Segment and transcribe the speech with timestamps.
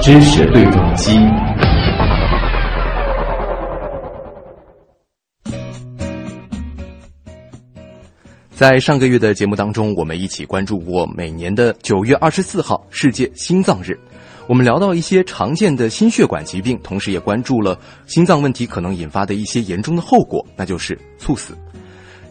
[0.00, 1.18] 知识对撞机。
[8.50, 13.98] 在上个月的节目当中，我们一起关注过每年的九月二十四号世界心脏日。
[14.48, 21.54] 我们聊到一些常见的心血管疾病，同时也关注了心脏问题可能引发的一些严重的后果，那就是猝死。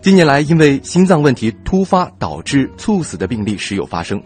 [0.05, 4.21] 近年来，因为心脏问题突发导致猝死的病例时有发生。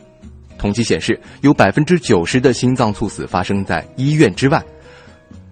[0.57, 4.61] 统计显示，有百分之九十的心脏猝死发生在医院之外。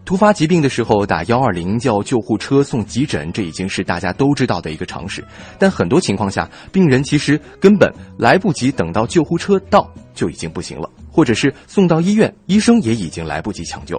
[0.03, 5.23] 突发疾病的时候打幺二零叫救护车送急诊，这已经是大家都知道的一个常识。
[5.57, 13.97] 但很多情况下，病人其实根本来不及等到救护车到就已经不行了，或者是送到医院，医生也已经来不及抢救。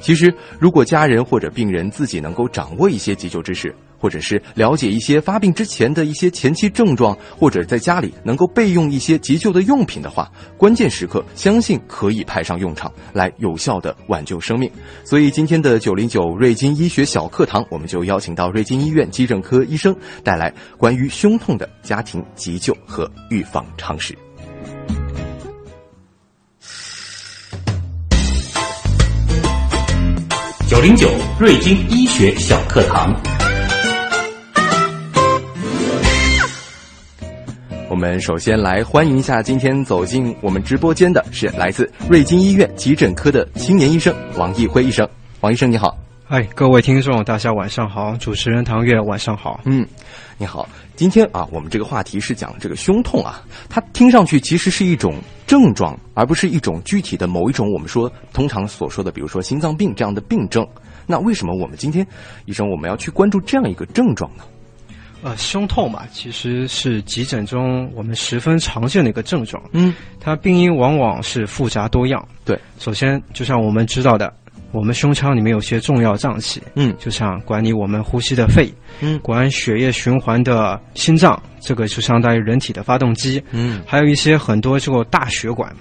[0.00, 14.70] 其实，如果家人或者病人自己能够掌握一些急救知识，或者是了解一些发病之前的一些前期症状，或者在家里能够备用一些急救的用品的话，关键时刻相信可以派上用场，来有效的挽救生命。
[15.04, 19.94] 所以今天的九零九瑞金医学小课堂，我们就邀请到瑞金医院急诊科医生
[20.24, 24.16] 带来关于胸痛的家庭急救和预防常识。
[30.70, 33.12] 九零九瑞金医学小课堂。
[37.88, 45.04] 我们首先来欢迎一下今天走进我们直播间的是来自瑞金医院急诊科的青年医生王毅辉医生。
[45.40, 49.84] 王医生你好，嗨，各位听众，大家晚上好，主持人唐月晚上好，嗯，
[50.40, 50.66] 你好。
[50.96, 55.14] 今天啊，我们这个话题是讲这个胸痛啊，它听上去其实是一种
[55.46, 60.66] 症状，而不是一种具体的某一种我们说通常所说的，比如说心脏病这样的病症。
[61.06, 62.06] 那为什么我们今天
[62.46, 64.42] 医生我们要去关注这样一个症状呢？
[65.22, 69.62] 呃，胸痛嘛，其实是急诊中我们十分常见的一个症状。
[69.72, 72.26] 嗯，它病因往往是复杂多样。
[72.46, 74.34] 对，首先就像我们知道的，
[74.72, 85.74] 我们胸腔里面有些重要脏器，嗯，就像管理我们呼吸的肺，嗯，管血液循环的心脏，这个就相当于人体的发动机，嗯，还有一些很多这个大血管。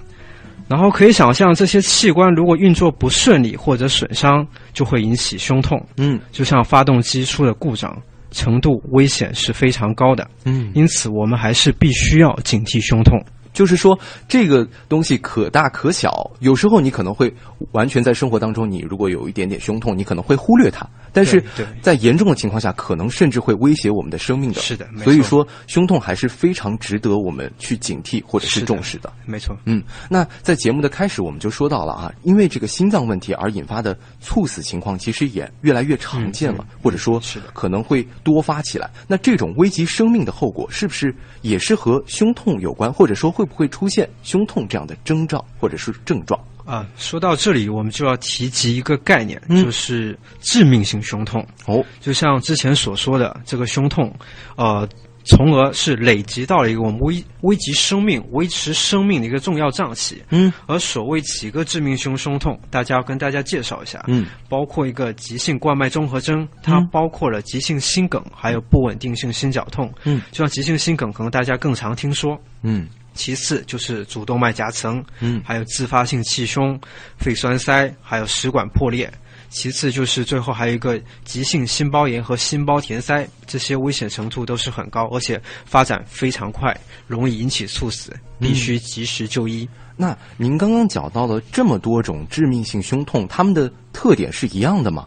[0.67, 5.83] 然后可以想象，这些器官如果运作不顺利或者损伤，就会引起胸痛。
[5.97, 7.95] 嗯，就像发动机出了故障。
[8.31, 13.19] 程度危险是非常高的，嗯，因此我们还是必须要警惕胸痛。
[13.53, 17.33] 就是说，这个东西可大可小，有时候你可能会
[17.71, 21.43] 完全在生活当中，你如果有一点点胸痛，你可能会忽略它，但是
[21.81, 24.61] 在严重的情况下，可能甚至会威胁我们的生命的。
[24.61, 29.11] 是的，所以说胸痛还是非常值得我们去警惕或者是重视的。
[29.25, 38.89] 没错，嗯，那在节目的开始我们就说到了啊，因为这个心脏问题而引发的猝死情况，其实也越来越常见了，或者说是的，可能会多发起来。
[39.07, 46.85] 那这种危及生命的后果，是不是也是和胸痛有关，或者说会不会出现胸痛这样的征兆或者是症状啊？
[46.97, 51.41] 说到这里，我们就要提及一个概念，嗯就是致命性胸痛。
[51.65, 54.13] 哦，就像之前所说的，这个胸痛，
[54.57, 54.85] 呃，
[55.23, 60.21] 从而是累积到了一个我们危危及生命、维持生命的一个重要脏器。
[60.31, 64.03] 嗯，而所谓几个致命性胸痛，大家要跟大家介绍一下。
[64.07, 69.89] 嗯，包括一个急性冠脉综合征，它包括了急性心梗，还有不稳定性心绞痛。
[70.03, 72.37] 嗯，就像急性心梗，可能大家更常听说。
[72.63, 72.87] 嗯。
[73.19, 76.79] 其次就是主动脉夹层，嗯，还有自发性气胸、
[77.17, 79.11] 肺栓塞，还有食管破裂。
[79.49, 86.73] 其次就是最后还有一个急性心包炎和心包填塞，这些危险程度都是很高，而且发展非常快，
[87.07, 89.67] 容易引起猝死，必须及时就医。
[89.97, 95.05] 那您刚刚讲到了这么多种致命性胸痛，它们的特点是一样的吗？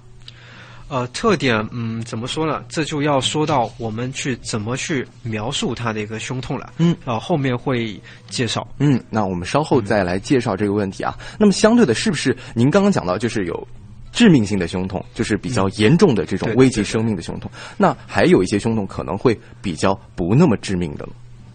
[0.92, 2.62] 呃，特点，嗯，怎么说呢？
[2.68, 6.70] 这就要说到我们去怎么去描述它的一个胸痛了。
[6.76, 7.98] 嗯，啊、后面会
[8.28, 8.68] 介绍。
[8.78, 11.16] 嗯，那我们稍后再来介绍这个问题啊。
[11.38, 13.68] 那么相对的，是不是您刚刚讲到就是有
[14.12, 17.50] 致命性的胸痛，就是比较严重的这种危及生命的胸痛？
[17.78, 21.12] 那还有一些胸痛可能会比较不那么致命的了。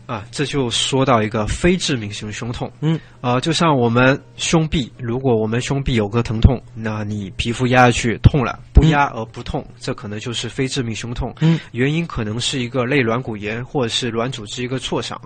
[0.08, 2.72] 啊，这就说到一个非致命性胸痛。
[2.80, 11.36] 嗯，呃，就像我们胸壁，如果我们胸壁有个疼痛，那你皮肤压下去痛了，不压而不痛，这可能就是非致命胸痛。
[11.42, 15.20] 嗯，原因可能是一个类软骨炎或者是软组织一个挫伤，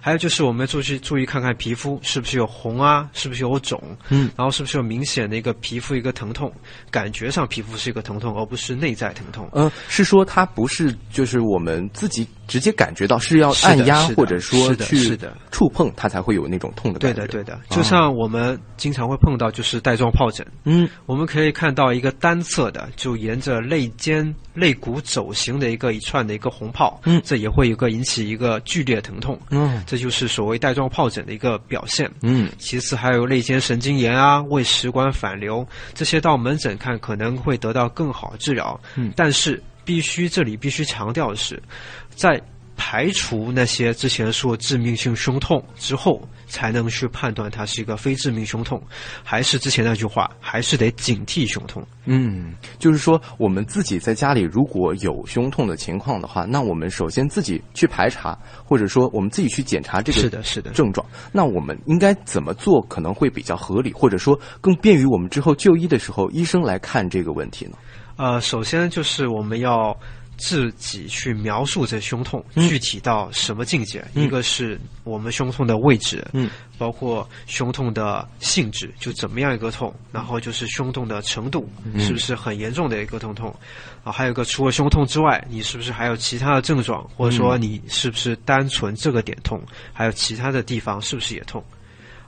[0.00, 6.52] 还有就是我们注意注意看看皮肤是不是有红啊，是不是有肿，嗯，然后是不是有明显的一个皮肤一个疼痛，
[6.92, 9.48] 感觉上皮肤是一个疼痛，而不是内在疼痛。
[9.52, 15.18] 呃，是说它不是就是我们自己直接感觉到，是要按压或者说去
[15.50, 17.32] 触碰，它才会有那种痛的对感觉。
[17.32, 20.46] 对的，对的，就像我们经常会碰到，就是带状疱疹。
[20.64, 20.88] 嗯。
[21.06, 27.20] 我们可以看到一个单侧的，就沿着肋间肋骨走形的一个一串的一个红泡，嗯。
[27.24, 29.82] 这也会有个引起一个剧烈疼痛，嗯。
[29.86, 32.10] 这就是所谓带状疱疹的一个表现。
[32.22, 32.50] 嗯。
[32.58, 38.78] 其次还有肋间神经炎啊、胃食管反流这些，到门诊看可能会得到更好的治疗。
[38.96, 39.12] 嗯。
[39.16, 41.60] 但是必须这里必须强调的是，
[42.10, 42.40] 在
[42.78, 48.80] 排除那些之前说致命性胸痛之后，才能去判断它是一个非致命胸痛。
[49.22, 51.84] 还是之前那句话，还是得警惕胸痛。
[52.06, 60.70] 嗯，就是说我们自己在家里如果有胸痛的情况的话，那我们首先自己去排查，或者说我们自己去检查这个是的，是的。
[60.70, 67.72] 症状，那我们应该怎么做可能会比较合理，或者说更便于我们之后就医的时候医生来看这个问题呢？
[68.16, 69.96] 呃，首先就是我们要
[70.38, 74.02] 自己去描述这胸痛、嗯具体到什么境界。
[74.14, 76.48] 嗯一个是我们胸痛的位置，嗯，
[76.78, 83.54] 包括胸痛的性质，就怎么样一个痛，然后就是胸痛的程度，嗯是不是很严重的一个痛痛
[84.04, 84.12] 啊？
[84.12, 89.60] 还有一个除了胸痛之外，你是不是还有其他的症状，或者说嗯你是不是单纯这个点痛，
[89.92, 91.62] 还有其他的地方是不是也痛？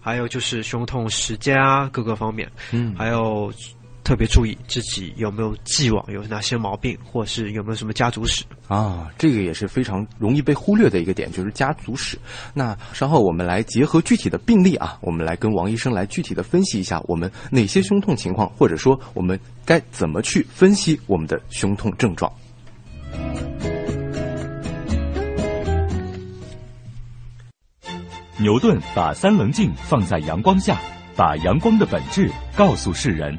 [0.03, 2.51] 还有就是胸痛时间啊，各个方面。
[2.73, 3.53] 嗯还有
[4.11, 8.43] 特别注意自己有没有既往有哪些毛病，或是有没有什么家族史。
[8.67, 12.19] 啊，这个也是非常容易被忽略的一个点，就是家族史。
[12.53, 22.29] 那稍后我们来结合具体的病例啊，我们来跟王医生来具体的分析一下我们哪些胸痛情况，或者说我们该怎么去分析我们的胸痛症状。
[28.41, 30.81] 牛顿把三棱镜放在阳光下，
[31.15, 33.39] 把阳光的本质告诉世人。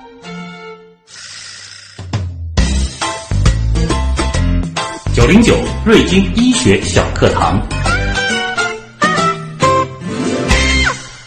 [5.13, 5.53] 九零九
[5.85, 7.61] 瑞金医学小课堂。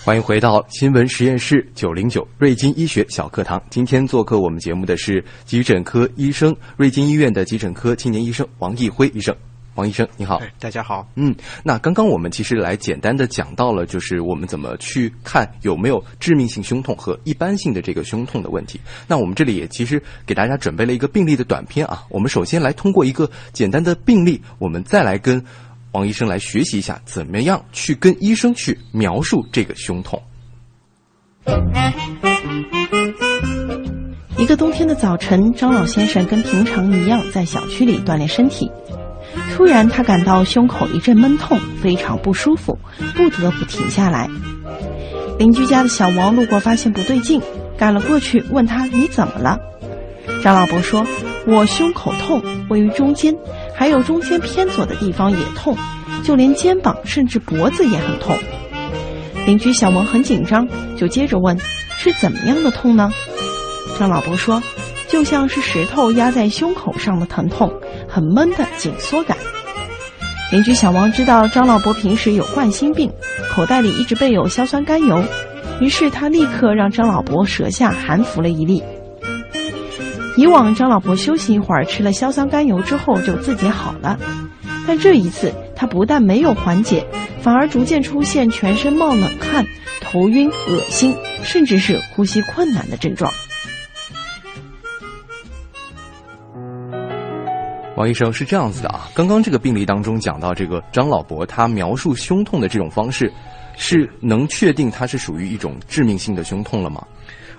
[0.03, 3.63] 欢迎回到新闻实验室九零九瑞金医学小课堂。
[3.69, 9.37] 今天做客我们节目的是急诊科医生，瑞金医院的急诊科青年医生王毅辉医生。
[9.75, 10.37] 王医生，你好。
[10.37, 11.07] 哎，大家好。
[11.17, 11.35] 嗯，
[11.65, 18.81] 那刚刚我们其实来简单的讲到了，就是我们怎么去看有没有致命性胸痛和一般性的这个胸痛的问题。
[19.09, 22.05] 那我们这里也其实给大家准备了一个病例的短片啊。
[22.09, 25.45] 我们首先来通过一个简单的病例，我们再来跟
[25.91, 30.23] 王医生来学习一下，怎么样去跟医生去描述这个胸痛。
[34.39, 38.71] 一个冬天的早晨，张老先生跟平常一样在小区里锻炼身体。
[39.53, 42.79] 突然，他感到胸口一阵闷痛，非常不舒服，
[43.15, 44.29] 不得不停下来。
[45.39, 47.41] 邻居家的小王路过，发现不对劲，
[47.77, 49.59] 赶了过去，问他：“你怎么了？”
[50.43, 51.07] 张老伯说
[51.47, 53.35] ：“我胸口痛，位于中间，
[53.75, 55.77] 还有中间偏左的地方也痛，
[56.23, 58.37] 就连肩膀甚至脖子也很痛。”
[59.47, 60.67] 邻居小王很紧张，
[60.97, 61.59] 就接着问
[61.99, 63.11] ：“是怎么样的痛呢？”
[63.99, 64.63] 张老伯说
[65.15, 67.73] ：“就像是石头压在胸口上的疼痛，
[68.09, 69.39] 很闷的紧缩感。”
[70.51, 73.09] 邻居小王知道张老伯平时有冠心病，
[73.53, 75.23] 口袋里一直备有硝酸甘油，
[75.81, 78.83] 于是他立刻让张老伯舌下含服了一粒。
[80.37, 84.19] 以往张老伯休息一会儿，吃了硝酸甘油之后就自己好了，
[84.85, 87.07] 但这一次他不但没有缓解，
[87.41, 89.65] 反而逐渐出现全身冒冷汗、
[90.01, 93.33] 头晕、恶心，甚至是呼吸困难的症状。
[97.97, 103.33] 王医生是这样子的啊，刚刚这个病例当中讲到这个张老伯他描述胸痛的这种方式，
[103.77, 107.07] 是能确定他是属于一种致命性的胸痛了吗？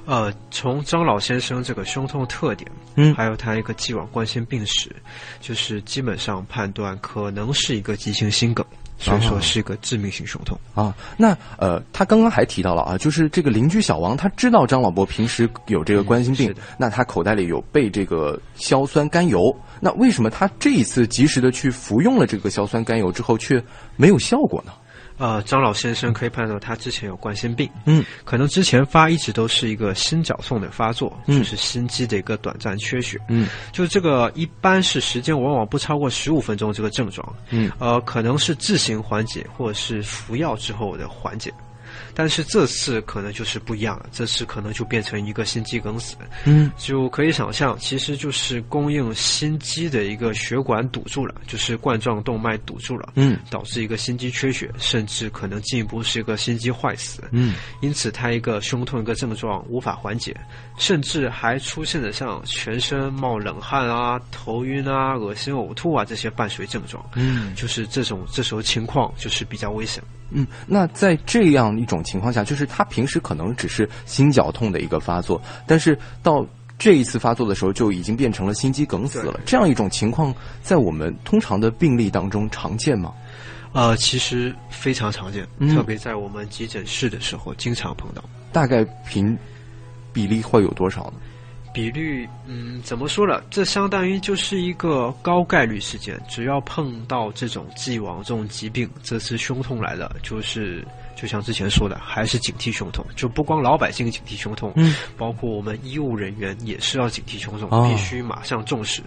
[0.05, 4.93] 呃，从张老先生这个胸痛特点，嗯还有他一个既往冠心病史，
[5.39, 8.63] 就是基本上判断可能是一个急性心梗，
[8.97, 10.57] 所以说是一个致命性胸痛。
[10.73, 19.39] 啊，那呃，他刚刚还提到了啊，就是这个邻居小王，他知道张老伯平时有这个冠心病，嗯那他口袋里有备这个硝酸甘油，
[19.79, 23.63] 那为什么他这一次及时的去服用了这个硝酸甘油之后，却
[23.95, 24.71] 没有效果呢？
[25.17, 31.37] 呃，张老先生可以判断他之前有冠心病，嗯，可能之前发一直都是一个心绞痛的发作，嗯。
[31.37, 41.53] 就是心肌的一个短暂缺血，嗯，就是这个一般是时间往往不超过十五分钟这个症状，嗯，呃，可能是自行缓解或者是服药之后的缓解。
[42.15, 57.21] 但是这次可能就是不一样了，这次可能就变成一个心肌梗死，嗯就可以想象，其实就是供应心肌的一个血管堵住了，就是冠状动脉堵住了，嗯导致一个心肌缺血，甚至可能进一步是一个心肌坏死。
[57.31, 60.35] 嗯因此，它一个胸痛一个症状无法缓解，
[60.77, 67.03] 甚至还出现了像全身冒冷汗啊、头晕啊、恶心、呕吐啊这些伴随症状。
[67.15, 70.01] 嗯就是这种这时候情况就是比较危险。
[70.29, 70.47] 嗯。
[70.65, 76.45] 那在这样一种情况下，就是他平时可能只是心绞痛的一个发作，但是到
[76.77, 79.39] 这一次发作的时候，就已经变成了心肌梗死了。
[79.45, 83.11] 这样一种情况，在我们通常的病例当中常见吗？
[83.73, 88.23] 呃，其实非常常见，嗯特别在我们急诊室的时候经常碰到。
[88.53, 89.37] 大概平
[90.13, 91.13] 比例会有多少呢？
[91.73, 93.41] 比率，嗯，怎么说呢？
[93.49, 96.17] 这相当于就是一个高概率事件。
[96.29, 103.05] 只要碰到这种既往这种疾病，这次胸痛来了，就是就像之前说的，还是警惕胸痛。
[103.15, 109.01] 就不光老百姓警惕胸痛，嗯，包括我们医务人员也是要警惕胸痛，哦必须马上重视。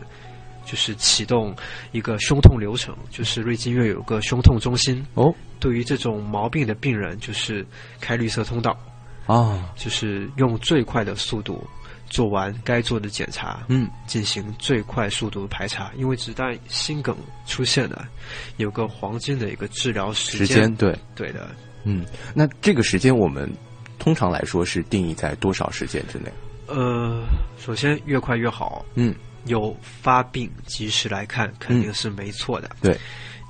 [0.65, 1.57] 就是启动
[1.93, 7.67] 一个胸痛流程，就是瑞金院有个胸痛中心，哦对于这种毛病的病人，就是
[8.03, 8.79] 开绿色通道，
[9.25, 11.67] 啊，就是用最快的速度
[12.11, 15.91] 做完该做的检查，嗯进行最快速度的排查。
[15.97, 18.07] 因为只旦心梗出现了，
[18.59, 21.49] 有个黄金的一个治疗时时间对，对的，
[21.85, 22.05] 嗯，
[22.35, 23.51] 那这个时间我们
[23.99, 26.31] 通常来说是定义在多少时间之内？
[26.67, 27.23] 呃，
[27.59, 29.15] 首先越快越好，嗯，
[29.47, 32.71] 有发病及时来看肯定是没错的。
[32.83, 32.99] 对，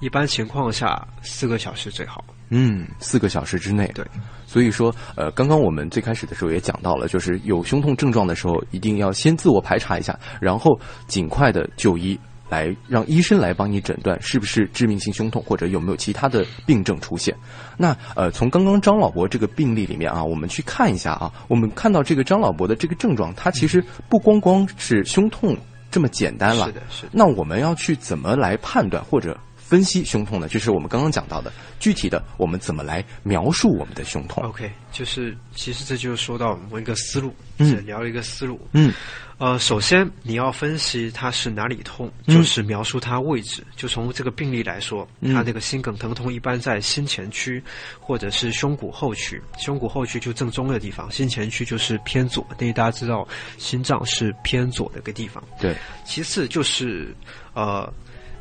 [0.00, 2.24] 一般情况下四个小时最好。
[2.50, 3.90] 嗯，四个小时之内。
[3.94, 4.02] 对，
[4.46, 17.34] 所以说，呃，刚刚我们最开始的时候也讲到了，就是有胸痛症状的时候，一定要先自我排查一下，然后尽快的就医，来让医生来帮你诊断是不是致命性胸痛，或者有没有其他的病症出现。
[17.76, 25.56] 那呃，从刚刚张老伯这个病例里面啊，我们去看一下啊，我们看到这个张老伯的这个症状，他其实不光光是胸痛
[25.90, 27.08] 这么简单了，是的，是的。
[27.12, 29.38] 那我们要去怎么来判断或者
[29.68, 30.48] 分析胸痛呢？
[30.48, 38.58] 就是我们刚刚讲到的，具体的我们怎么来描述我们的胸痛？OK，就是其实这就是说到我们一个思路，嗯是聊一个思路。
[38.72, 38.90] 嗯
[39.36, 43.62] 呃，首先你要分析它是哪里痛，嗯就是描述它位置。
[43.76, 47.62] 就从这个病例来说，嗯它这个心梗疼痛一般在心前区
[48.00, 49.40] 或者是胸骨后区。
[49.58, 52.44] 胸骨后区就正中的地方，心前区就是偏左。
[52.58, 55.44] 因为大家知道心脏是偏左的一个地方。
[55.60, 57.14] 对，其次就是
[57.54, 57.92] 呃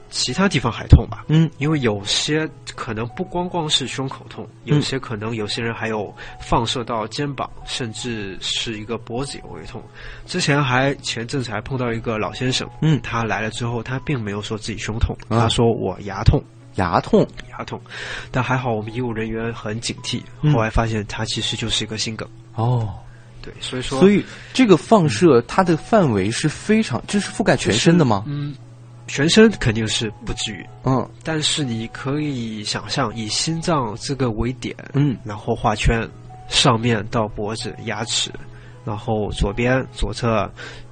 [0.10, 1.50] 其他地方还痛吧，嗯。
[1.58, 9.82] 因为有些可能不光光是胸口痛，有些可能有些人还有放射到肩膀，甚至是一个脖子也会痛。
[10.26, 13.00] 之前还前阵子还碰到一个老先生，嗯。
[13.02, 15.42] 他来了之后，他并没有说自己胸痛，啊。
[15.42, 16.42] 他说我牙痛。
[16.76, 17.82] 牙痛，牙痛，
[18.30, 20.54] 但还好我们医务人员很警惕，嗯。
[20.54, 22.30] 后来发现他其实就是一个心梗。
[22.54, 22.94] 哦，
[23.42, 24.24] 对，所以说，所以
[24.54, 28.24] 这个放射它的范围是非常，这是覆盖全身的吗？
[28.28, 28.54] 嗯，
[29.08, 31.10] 全身肯定是不至于，嗯。
[31.24, 35.18] 但是你可以想象，以心脏这个为点，嗯。
[35.24, 36.08] 然后画圈，
[36.50, 38.30] 上面到脖子、牙齿，
[38.84, 40.52] 然后左边、左侧、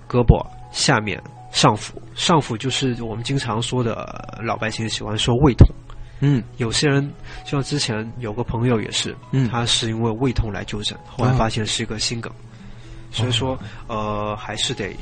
[0.09, 2.01] 胳膊、下面、上腹。
[2.15, 5.67] 上腹就是我们经常说的，呃老百姓喜欢说胃痛。
[6.21, 6.41] 嗯。
[6.57, 7.11] 有些人
[7.45, 9.49] 像之前有个朋友也是，嗯。
[9.49, 12.31] 他是因为胃痛来就诊，后来发现是一个心梗，
[13.11, 14.95] 所以说，呃，还是得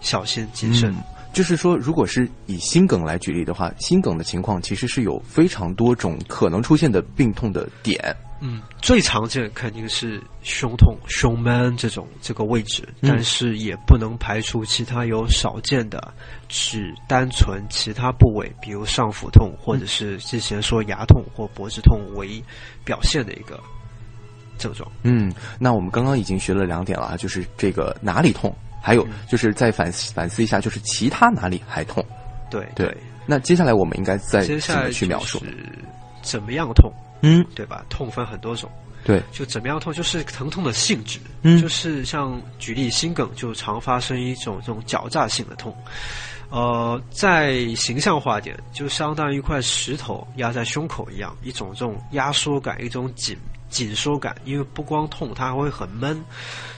[0.00, 0.92] 小心谨慎。
[0.92, 1.02] 嗯
[1.34, 8.16] 就是说，如果是以心梗来举例的话，心梗的情况其实是有非常多种可能出现的病痛的点。
[8.40, 16.12] 嗯，最常见肯定是胸痛、胸闷这种这个位置，嗯但是也不能排除其他有少见的，
[16.48, 22.42] 只单纯其他部位，比如上腹痛，或者是之前说牙痛或脖子痛为
[22.84, 23.58] 表现的一个
[24.58, 24.90] 症状。
[25.04, 32.04] 嗯，那我们刚刚已经学了两点了啊，就是这个哪里痛，还有就是再反思反思一下，就是其他哪里还痛。
[32.50, 35.38] 对对，那接下来我们应该再怎么接下来去描述？
[35.38, 35.56] 是
[36.20, 37.82] 怎么样痛，嗯，对吧？
[37.88, 38.70] 痛分很多种。
[39.02, 45.76] 对，就怎么样痛，就是疼痛的性质，嗯就是像举例心梗就常发生一种这种狡诈性的痛，
[46.48, 53.36] 呃，再形象化点，就相当于一块石头压在胸口一样，一种这种压缩感，一种紧
[53.74, 56.24] 紧缩感，因为不光痛，它还会很闷，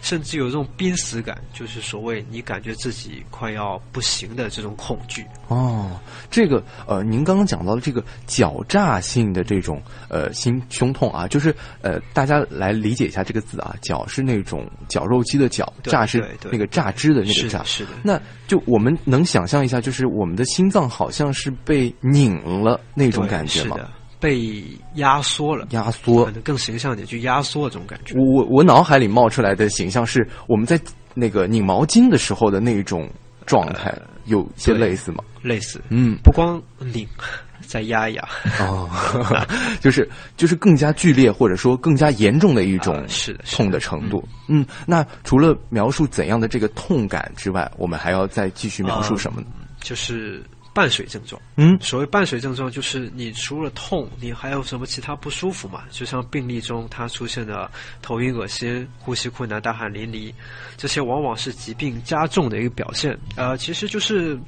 [0.00, 5.22] 甚至有这种濒死感，就是所谓你感觉自己快要不行的这种恐惧。
[5.48, 6.00] 哦，
[6.30, 17.90] 这个呃，您刚刚讲到的这个狡诈性的这种呃心胸痛啊，就是呃，大家来理解一下这个字啊，绞是那种绞肉机的绞，对榨是那个榨汁的那个榨是的，。
[18.02, 23.76] 那就我们能想象一下，就是我们的心脏好像是被拧了那种感觉吗？
[23.76, 24.62] 是的，被
[24.94, 28.14] 压缩了，压缩可能更形象一点，就压缩这种感觉。
[28.18, 30.80] 我我我脑海里冒出来的形象是我们在
[31.14, 33.08] 那个拧毛巾的时候的那种
[33.46, 33.94] 状态，
[34.24, 35.22] 有些类似吗？
[35.42, 37.06] 类似，嗯，不光拧，
[37.66, 38.28] 再压一压，
[38.60, 38.88] 哦，
[39.80, 44.26] 就是就是更加剧烈或者说更加严重的一种啊是痛的程度。
[44.48, 49.46] 嗯，那除了描述怎样的这个痛感之外，我们还要再继续描述什么呢？
[49.80, 50.42] 就是
[50.76, 51.40] 伴随症状。
[51.56, 55.84] 嗯所谓伴随症状，就是你除了痛，你还有什么其他不舒服嘛？
[55.90, 57.70] 就像病例中他出现的
[58.02, 60.30] 头晕、恶心、呼吸困难、大汗淋漓，
[60.76, 63.18] 这些往往是疾病加重的一个表现。
[63.36, 64.38] 呃，其实就是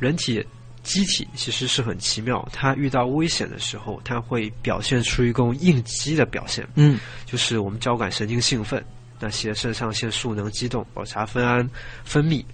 [0.00, 0.44] 人体
[0.82, 6.66] 机体其实是很奇妙，它遇到危险的时候，它会表现出一种应激的表现。
[6.74, 8.84] 嗯就是我们交感神经兴奋，
[9.20, 11.70] 那些肾上腺素能激动，儿茶酚胺
[12.04, 12.44] 分泌，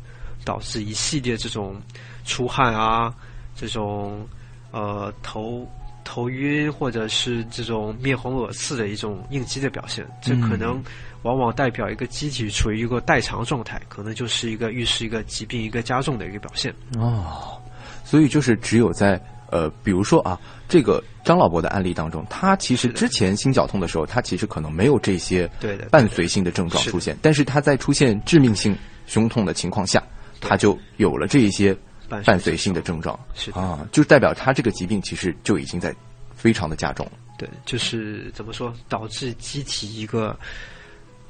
[0.44, 1.80] 导致一系列这种
[2.28, 3.12] 出汗啊，
[3.56, 4.24] 这种
[4.70, 5.66] 呃头
[6.04, 10.06] 头晕或者是这种面红耳赤的一种应激的表现。
[10.22, 10.80] 这可能
[11.22, 16.72] 往往代表一个机体处于一个代偿状态，可能就是一个预示一个疾病一个加重的一个表现。
[16.98, 17.60] 哦，
[18.04, 19.20] 所以就是只有在
[19.50, 30.02] 呃，比如说啊，这个张老伯的案例当中，他其实之前心绞痛的时候，他其实可能没有这些对的伴随性的症状出现，但是他在出现致命性胸痛的情况下，
[30.40, 31.76] 他就有了这一些
[32.08, 33.18] 伴随性的症状。
[33.34, 35.94] 是的啊，就代表他这个疾病其实就已经在
[36.34, 37.12] 非常的加重了。
[37.38, 40.36] 对，就是怎么说，导致机体一个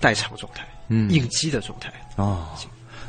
[0.01, 1.93] 代偿状态，嗯应激的状态。
[2.17, 2.47] 哦，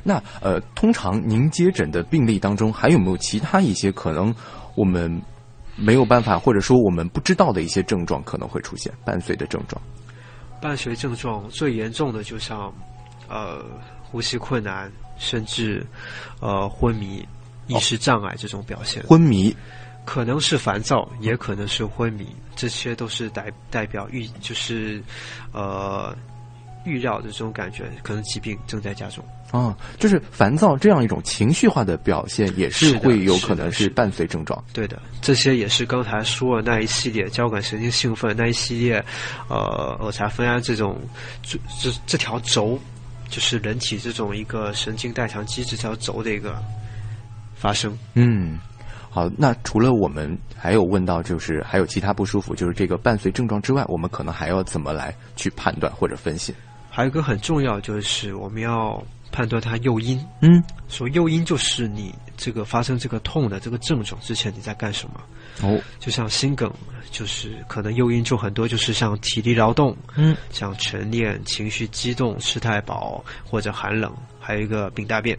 [0.04, 4.34] 那呃，通常您接诊的病例当中，还有没有其他一些可能
[4.76, 5.22] 我们
[5.76, 9.82] 没有办法，或者说我们不知道的一些症状可能会出现伴随的症状？
[10.62, 12.74] 伴随症状最严重的，就像
[13.30, 13.64] 呃
[14.04, 15.86] 呼吸困难，甚至
[16.42, 17.26] 呃昏迷、
[17.70, 19.56] 意识障碍这种表现，昏迷，
[20.06, 25.02] 可能是烦躁，也可能是昏迷，这些都是代代表预就是
[25.54, 26.14] 呃
[26.84, 29.24] 预料的这种感觉，可能疾病正在加重。
[29.52, 34.64] 啊，就是烦躁这样一种情绪化的表现，也是是会有可能是伴随症状。
[34.72, 39.04] 对的，这些也是刚才说的那一系列交感神经兴奋那一系列，
[39.48, 41.02] 呃，儿茶酚胺这种
[41.42, 42.80] 这这这条轴，
[43.28, 46.64] 就是人体这种一个神经代偿机制这条轴的一个
[47.60, 47.96] 发生。
[48.14, 48.58] 嗯，
[49.10, 56.56] 好，那除了我们还有问到，就是还有其他不舒服，就是这个伴随症状之外，我们可能还要怎么来去判断或者分析？
[56.90, 60.20] 还有一个很重要就是我们要判断它诱因。
[60.42, 65.22] 嗯，说诱因就是你这个发生这个痛的这个症状之前你在干什么？
[65.62, 66.72] 哦，就像心梗，
[67.12, 75.38] 就是可能诱因就很多，就是像体力劳动，嗯，像晨练、情绪激动、吃太饱或者寒冷，还有一个病大便。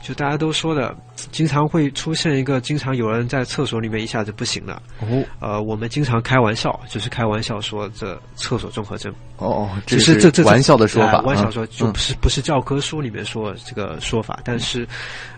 [0.00, 0.96] 就大家都说的，
[1.32, 4.82] 经常会出现一个，经常有人在厕所里面一下子不行了。
[5.00, 14.86] 哦，呃，我们经常开玩笑，就是开玩笑说这厕所综合症，哦哦，只是这这玩笑的说法，哎玩笑嗯说就不是、不是教科书里面说这个说法，但是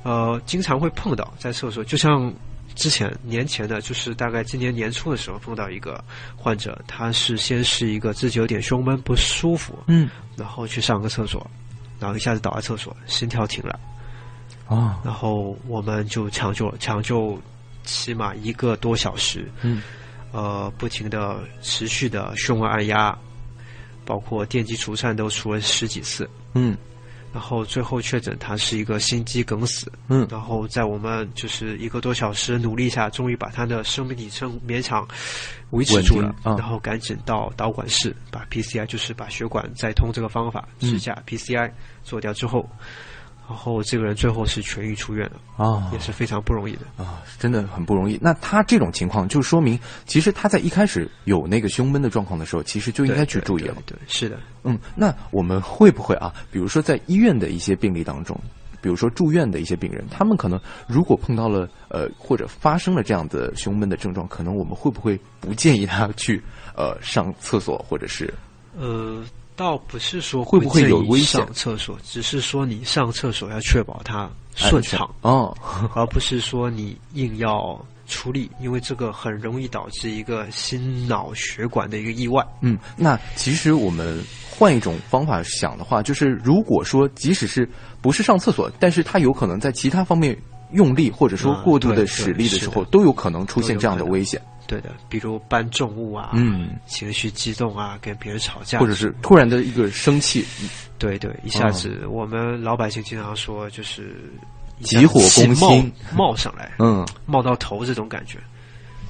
[0.03, 2.33] 呃，经常会碰到在厕所，就像
[2.77, 6.03] 之前年前的，就是大概今年年初的时候碰到一个
[6.37, 11.51] 患者，他是先是一个自己有点胸闷不舒服，嗯，然后去上个厕所，
[11.99, 13.79] 然后一下子倒在厕所，心跳停了，
[14.70, 17.37] 啊，然后我们就抢救抢救，
[17.83, 19.83] 起码一个多小时，嗯，
[20.33, 23.16] 呃，不停的持续的胸外按压，
[24.04, 26.76] 包括电击除颤都除了十几次，嗯。
[27.33, 30.26] 然后最后确诊他是一个心肌梗死，嗯。
[30.28, 35.06] 然后在我们就是一个多小时努力下，终于把他的生命体征勉强
[35.70, 40.90] 维持住了然后赶紧到导管室把 PCI 就是把血管再通这个方法嗯。
[40.90, 41.70] 支架 PCI
[42.02, 42.68] 做掉之后，
[43.50, 46.82] 然后这个人最后是痊愈出院了，啊也是非常不容易的。
[46.96, 48.16] 啊，真的很不容易。
[48.22, 53.74] 那他这种情况，就说明其实他在一开始有那个胸闷的状况的时候，其实就应该去注意了。
[53.86, 56.32] 对，对是的，嗯，那我们会不会啊？
[56.52, 58.40] 比如说在医院的一些病例当中，
[58.80, 66.40] 比如说住院的一些病人，他们可能如果碰到了呃或者发生了这样的胸闷的症状，可能我们会不会不建议他去
[66.76, 68.32] 呃上厕所，或者是
[68.78, 69.20] 呃，
[69.61, 75.55] 倒不是说会不会有危险上厕所，只是说你上厕所要确保它顺畅，哦？
[75.94, 82.42] 而不是说你硬要出力，因为这个很容易导致一个心脑血管的一个意外。
[82.62, 87.68] 嗯，那其实我们换一种方法想的话，就是如果说即使是
[88.01, 90.35] 不是上厕所，但是他有可能在其他方面
[90.73, 100.46] 用力或者说嗯过度的使力的时候，都有可能出现这样的危险，对的，比如搬重物啊，嗯，情绪激动啊，跟别人吵架，或者是突然的一个生气，
[100.96, 104.14] 对对，一下子我们老百姓经常说就是
[104.80, 105.92] 急火攻心。
[106.14, 108.38] 冒冒上来，嗯，冒到头这种感觉。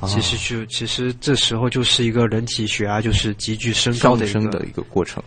[0.06, 5.22] 其实就其实这时候就是一个人体血压就是急剧升高的一个上升的一个过程。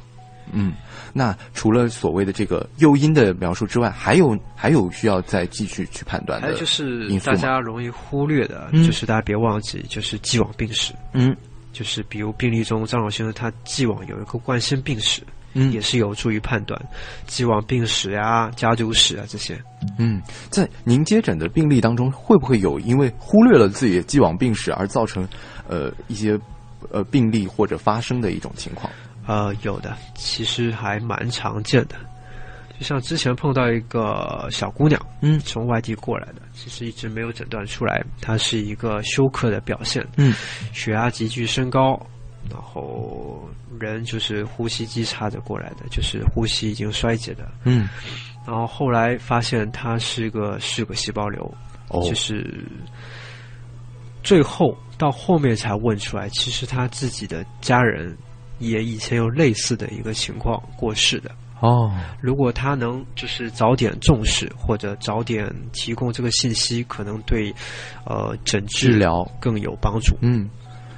[0.52, 0.74] 嗯，
[1.14, 10.92] 那除了所谓的这个诱因的描述之外，还有还有需要再继续去判断的还有就是大家容易忽略的，嗯就是大家别忘记，就是既往病史。
[11.14, 11.36] 嗯
[11.72, 15.22] 就是比如病例中张老先生他既往有一个冠心病史，
[15.54, 16.80] 嗯也是有助于判断
[17.26, 19.60] 既往病史呀、家族史啊这些。
[19.98, 25.28] 嗯，在您接诊的病例当中，会不会有因为忽略了自己的既往病史而造成
[25.68, 26.40] 呃一些
[26.92, 28.92] 呃病例或者发生的一种情况？
[29.26, 31.96] 呃，有的，其实还蛮常见的。
[32.80, 40.34] 就像之前碰到一个小姑娘，嗯从外地过来的，其实一直没有诊断出来，她是一个休克的表现，嗯
[40.74, 41.96] 血压急剧升高，
[42.50, 43.48] 然后
[43.80, 47.88] 人就是呼吸机插着过来的，就是呼吸已经衰竭的，嗯
[48.46, 51.44] 然后后来发现她是个是个细胞瘤，
[51.90, 52.66] 哦就是
[54.24, 58.18] 最后到后面才问出来，其实她自己的家人
[58.60, 61.32] 也以前有类似的一个情况过世的。
[61.60, 61.90] 哦
[62.20, 67.54] 如果他能就是早点重视，或者早点提供这个信息，可能对
[68.06, 70.14] 呃诊治治疗更有帮助。
[70.22, 70.50] 嗯，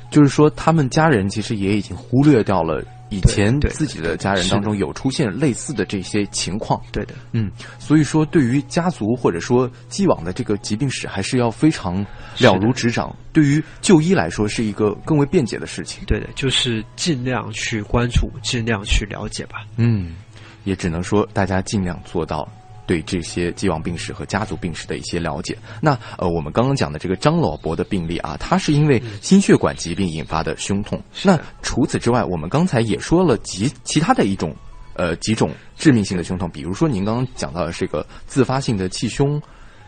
[0.10, 2.84] 就是说他们家人其实也已经忽略掉了
[3.15, 6.82] 以前自己的家人当中有出现类似的这些情况。
[6.91, 7.49] 对的，嗯，
[7.80, 12.06] 所以说对于家族或者说既往的这个疾病史，还是要非常
[12.39, 13.15] 了如指掌。
[13.32, 16.04] 对于就医来说，是一个更为便捷的事情。
[16.06, 19.65] 对的，就是尽量去关注，尽量去了解吧。
[19.78, 20.15] 嗯，
[20.63, 22.47] 也只能说大家尽量做到
[22.86, 25.58] 对这些既往病史和家族病史的一些了解。
[25.82, 31.02] 那呃，我们刚刚讲的这个张老伯的病例啊，他是因为心血管疾病引发的胸痛。
[31.24, 34.56] 那除此之外，我们刚才也说了几其他的一种
[34.93, 39.41] 呃几种致命性的胸痛，比如说您刚刚讲到的这个自发性的气胸、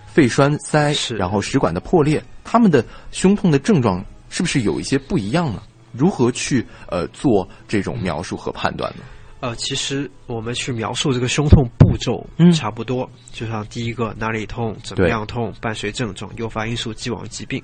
[0.05, 5.61] 肺栓塞，然后食管的破裂，他们的胸痛的症状是不是有一些不一样呢？
[5.93, 9.03] 如何去呃做这种描述和判断呢？
[9.39, 12.51] 呃，其实我们去描述这个胸痛步骤，嗯。
[12.51, 17.63] 差不多，就像第一个哪里痛、怎么样痛、伴随症状、诱发因素、既往疾病。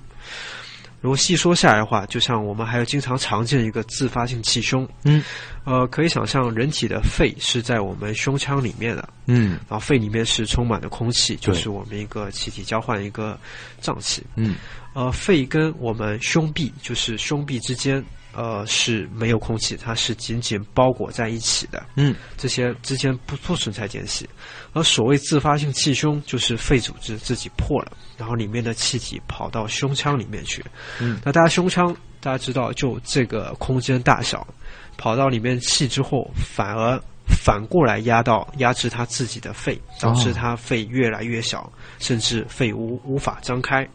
[1.02, 5.22] 如果细说下来的话，就像我们还有经常常见的一个自发性气胸，嗯，
[5.66, 9.60] 呃，可以想象人体的肺是在我们胸腔里面的，嗯。
[9.68, 13.38] 然后肺里面是充满了空气，就是我们一个气体交换的一个
[13.82, 14.24] 脏器。
[14.38, 14.56] 嗯。
[14.94, 18.02] 呃，肺跟我们胸壁，就是胸壁之间，
[18.34, 21.84] 呃是没有空气，它是紧紧包裹在一起的。
[21.96, 24.28] 嗯这些之间不不存在间隙。
[24.74, 30.64] 而所谓自发性气胸，就是肺组织自己破了，然后里面的气体跑到胸腔里面去。
[31.00, 34.46] 嗯，那大家胸腔大家知道，就这个空间大小，
[34.98, 43.88] 跑到里面气之后，反而反过来压到压制他自己的肺，导致他肺越来越小，甚至肺无无法张开。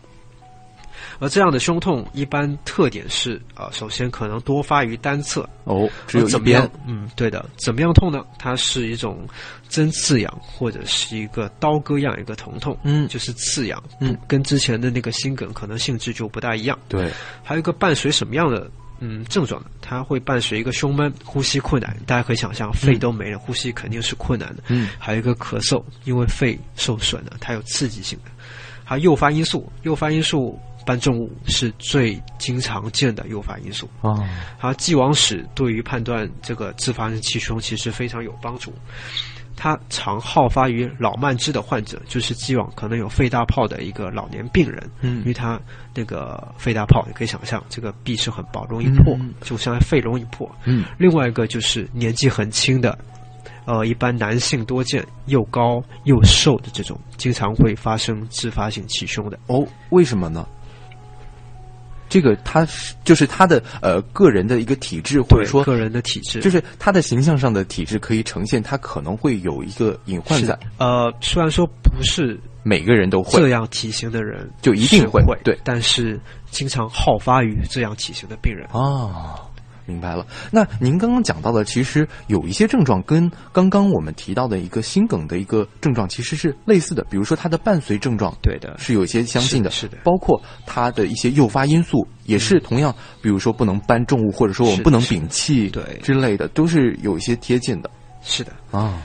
[1.19, 6.71] 而这样的胸痛一般特点是，呃，首先可能多发于单侧，哦，只有一边。
[6.87, 7.45] 嗯，对的。
[7.57, 8.25] 怎么样痛呢？
[8.39, 9.27] 它是一种
[9.69, 16.79] 针刺痒，或者是一个刀割样一个疼痛，嗯就是刺痒，嗯，跟之前的那个心梗可能性质就不大一样。
[16.89, 17.11] 对，
[17.43, 19.69] 还有一个伴随什么样的嗯症状呢？
[19.81, 21.97] 它会伴随一个胸闷、呼吸困难。
[22.07, 24.63] 大家可以想象，肺都没了，呼吸肯定是困难的。
[24.69, 28.31] 嗯还有一个咳嗽，因为肺受损了，它有刺激性的。
[28.85, 33.87] 还有诱发因素，诱发因素搬重物是最经常见的诱发因素。
[34.01, 34.16] 啊，
[34.59, 38.72] 而既往史对于判断这个自发性气胸其实非常有帮助。
[39.55, 45.61] 它常好发于老慢支的患者，就是既往可能有肺大泡的一个老年病人，嗯因为他
[45.94, 50.51] 那个肺大泡，你可以想象这个壁是很薄，容易破，嗯就相当于肺容易破。
[50.64, 52.96] 嗯另外一个就是年纪很轻的，
[53.66, 59.37] 呃，一般男性多见，又高又瘦的这种，经常会发生自发性气胸的。
[59.48, 60.46] 哦，为什么呢？
[62.09, 70.59] 这个他是就是他的呃个人的一个体质，或者说个人的体质，就是他的形象上的体质可以呈现，他可能会有一个隐患在。
[70.79, 78.66] 呃，虽然说不是每个人都会这样体型的人就一定会会对但是经常好发于这样体型的病人。
[78.73, 79.38] 哦，
[79.88, 80.24] 明白了。
[80.51, 89.96] 那您刚刚讲到的，其实有一些症状跟刚刚我们提到的一个心梗的一个症状其实是类似的，比如说它的伴随症状对的，是有一些相近的，是的。
[90.05, 95.83] 包括它的一些诱发因素也是同样，比如说不能搬重物，或者说我们不能摒弃对。
[96.03, 97.90] 之类的，都是有一些贴近的。
[98.22, 98.53] 是的。
[98.70, 99.03] 啊。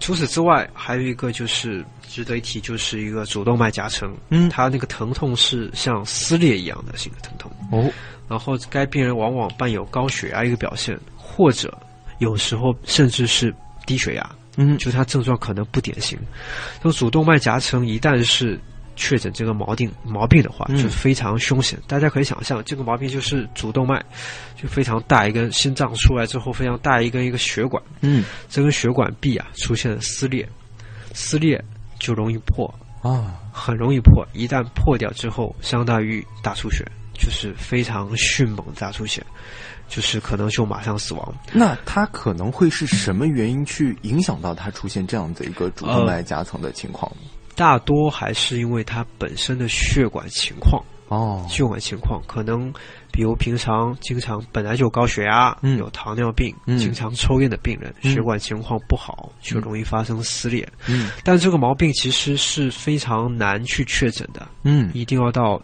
[0.00, 4.48] 除此之外，还有一个就是值得一提，就是一个主动脉夹层，嗯。
[4.48, 7.50] 它那个疼痛是像撕裂一样的性的疼痛。
[7.72, 7.90] 哦，
[8.28, 11.72] 然后该病人往往伴有高血压一个表现，或者
[12.18, 13.54] 有时候甚至是
[13.86, 16.18] 低血压，嗯就他症状可能不典型。
[16.78, 18.58] 这种主动脉夹层一旦是
[18.96, 21.78] 确诊这个毛病毛病的话，嗯就非常凶险。
[21.86, 24.04] 大家可以想象，这个毛病就是主动脉
[24.60, 30.46] 就非常大一根，心脏出来之后非常大一根一个血管，嗯这根血管壁啊出现了撕裂，
[31.14, 31.64] 撕裂
[32.00, 32.66] 就容易破，
[33.00, 34.26] 啊，很容易破。
[34.32, 36.84] 一旦破掉之后，相当于大出血，
[37.18, 39.22] 就是非常迅猛的大出血，
[39.88, 41.34] 就是可能就马上死亡。
[41.52, 47.28] 那他可能会是什么原因去影响到他出现这样的一个主动脉夹层的情况呢？
[47.54, 52.72] 大多还是因为他本身的血管情况，哦，血管情况可能，
[53.10, 60.64] 比如平常经常本来就有高血压、嗯有糖尿病、嗯经常抽烟的病人，嗯血管情况不好，就容易发生撕裂。
[60.86, 65.60] 嗯但这个毛病其实是非常难去确诊的，嗯，一定要到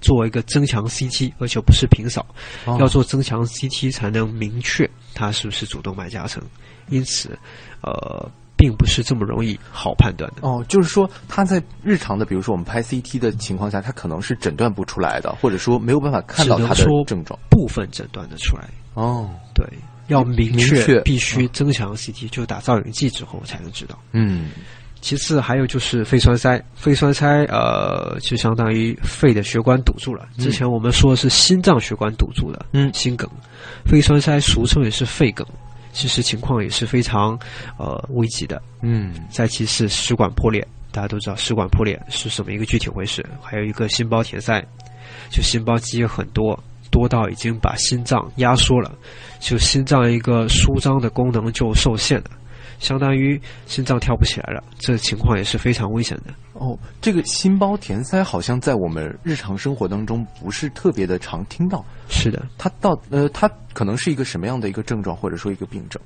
[0.00, 2.24] 做一个增强 CT，而且不是平扫，
[2.64, 6.42] 哦要做增强 CT 才能明确它是不是主动脉夹层。
[6.88, 7.38] 因此，
[7.82, 10.48] 呃，并不是这么容易好判断的。
[10.48, 17.38] 哦，就是说他在日常的，比如说我们拍 CT 的情况下，他可能是诊断不出来的，或者说没有办法看到他的症状。
[17.50, 19.66] 部分诊断的出来，哦，对，
[20.06, 23.98] 要明明确确必须增强 CT，就打造影剂之后才能知道。
[24.12, 24.50] 嗯
[25.00, 30.28] 其次还有就是肺栓塞，肺栓塞呃就相当于肺的血管堵住了。
[30.38, 33.28] 之前我们说的是心脏血管堵住了，嗯心梗，
[33.84, 35.46] 肺栓塞俗称也是肺梗，
[35.92, 37.38] 其实情况也是非常
[37.78, 38.60] 呃危急的。
[38.82, 44.60] 嗯再其次食管破裂，大家都知道食管破裂是什么一个具体回事，还有一个心包填塞，
[45.30, 46.58] 就心包积液很多，
[46.90, 48.92] 多到已经把心脏压缩了，
[49.38, 52.30] 就心脏一个舒张的功能就受限了。
[52.78, 56.32] 相当于心脏跳不起来了，这情况也是非常危险的。
[56.54, 66.00] 哦，这个心包填塞好像在我们日常生活当中不是特别的常听到，是的，它到呃，它可能是一个什么样的一个症状，或者说一个病症？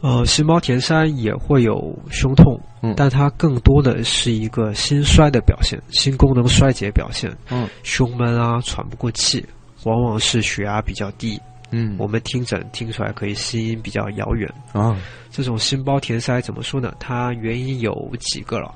[0.00, 9.44] 呃，心包填塞也会有胸痛，嗯但它更多的是一个心衰的表现，心功能衰竭表现，嗯胸闷啊，喘不过气，
[9.84, 11.38] 往往是血压比较低。
[11.70, 14.52] 嗯我们听诊听出来可以心音比较遥远。
[14.72, 14.96] 啊
[15.30, 16.92] 这种心包填塞怎么说呢？
[16.98, 18.74] 它原因有几个了，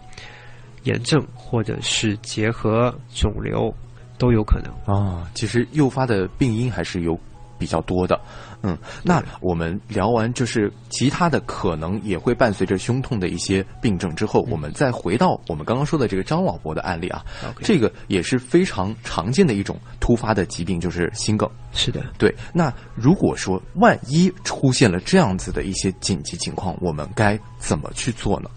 [0.84, 3.74] 炎症或者是结核、肿瘤
[4.18, 4.72] 都有可能。
[4.86, 7.18] 啊，其实诱发的病因还是有
[7.58, 8.20] 比较多的。
[8.66, 17.22] 嗯，那我们聊完就是其他的可能也会伴随着胸痛的一些病症之后，我们再回到我们刚刚说的这个张老伯的案例啊，
[17.60, 21.46] 这个也是非常常见的一种突发的疾病，就是心梗。
[21.72, 28.48] 是的，对，那如果说万一出现了这样子的一些紧急情况，我们该怎么去做呢？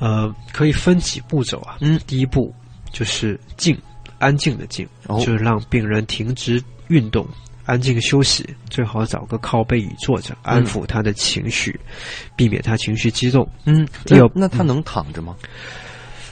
[0.00, 1.76] 呃，可以分几步走啊。
[1.80, 2.52] 嗯第一步
[2.90, 3.78] 就是静，
[4.18, 7.24] 安静的静，哦就是让病人停止运动。
[7.66, 11.78] 安静休息，最好找个靠背椅坐着，安抚他的情绪，
[12.36, 13.46] 避免他情绪激动。
[13.64, 15.36] 嗯，第二那那他能躺着吗？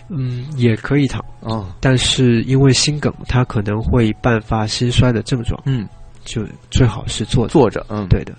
[0.09, 5.89] 嗯，也可以躺，啊，但是因为心梗，他可能会伴发心衰的症状，嗯，
[6.25, 7.53] 就最好是坐着。
[7.53, 8.35] 坐着，嗯，，对的。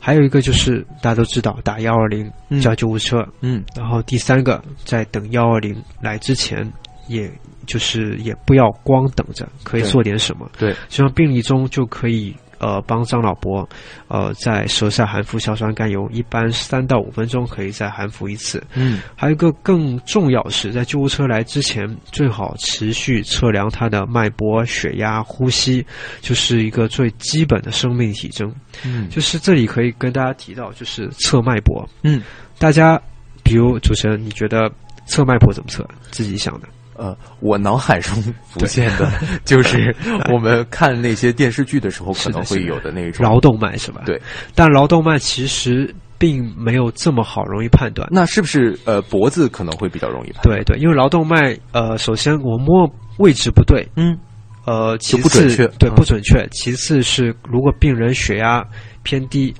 [0.00, 6.64] 还有一个就是大家都知道打幺二零嗯叫救护车，嗯然后第三个在等幺二零来之前，
[7.08, 7.30] 也
[7.66, 10.50] 就是也不要光等着，可以做点什么。
[10.58, 13.68] 对，就像病例中就可以呃帮张老伯
[14.08, 18.62] 呃在舌下含服硝酸甘油，一般三到五分钟可以再含服一次。
[18.74, 25.84] 嗯还有一个更重要是在救护车来之前，最好持续测量他的脉搏、血压、呼吸，
[26.20, 28.52] 就是一个最基本的生命体征。
[28.84, 31.86] 嗯就是这里可以跟大家提到，就是测脉搏。
[32.02, 32.22] 嗯，
[32.58, 33.00] 大家
[33.44, 34.70] 比如主持人，你觉得
[35.06, 35.86] 测脉搏怎么测？
[36.10, 36.68] 自己想的。
[36.98, 38.14] 呃，我脑海中
[38.50, 39.08] 浮现的
[39.44, 39.94] 就是
[40.32, 44.02] 我们看那些电视剧的时候可能会有的那种劳动脉是吧？
[44.04, 44.20] 对，
[44.54, 48.06] 但劳动脉其实并没有这么好容易判断。
[48.10, 50.56] 那是不是呃脖子可能会比较容易判断？
[50.58, 54.18] 对对，因为劳动脉，呃，首先我摸位置不对，嗯
[54.66, 56.46] 呃，其就不准次确对嗯不准确。
[56.50, 58.62] 其次是如果病人血压
[59.02, 59.54] 偏低。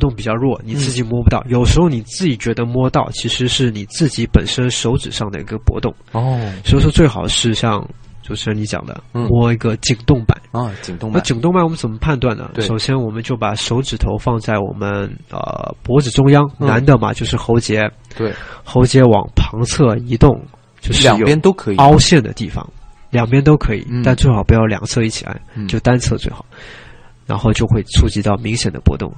[0.00, 1.44] 搏动比较弱，你自己摸不到。
[1.46, 5.94] 有时候你自己觉得摸到，其实是你自己本身手指上的一个搏动。
[6.12, 6.40] 哦。
[6.64, 7.86] 所以说，最好是像
[8.22, 9.28] 主持人你讲的，嗯。
[9.28, 10.34] 摸一个颈动脉。
[10.58, 12.50] 啊，颈动脉那脉颈动脉我们怎么判断呢？
[12.60, 16.66] 首先我们就把手指头放在我们呃脖子中央，嗯。
[16.66, 17.82] 男的嘛就是喉结，
[18.16, 18.32] 对，
[18.64, 20.40] 喉结往旁侧移动，
[20.80, 21.76] 就是两边都可以。
[21.76, 22.66] 凹陷的地方，
[23.10, 24.02] 两边都可以，嗯。
[24.02, 25.68] 但最好不要两侧一起按，嗯。
[25.68, 26.42] 就单侧最好，
[27.26, 29.12] 然后就会触及到明显的波动。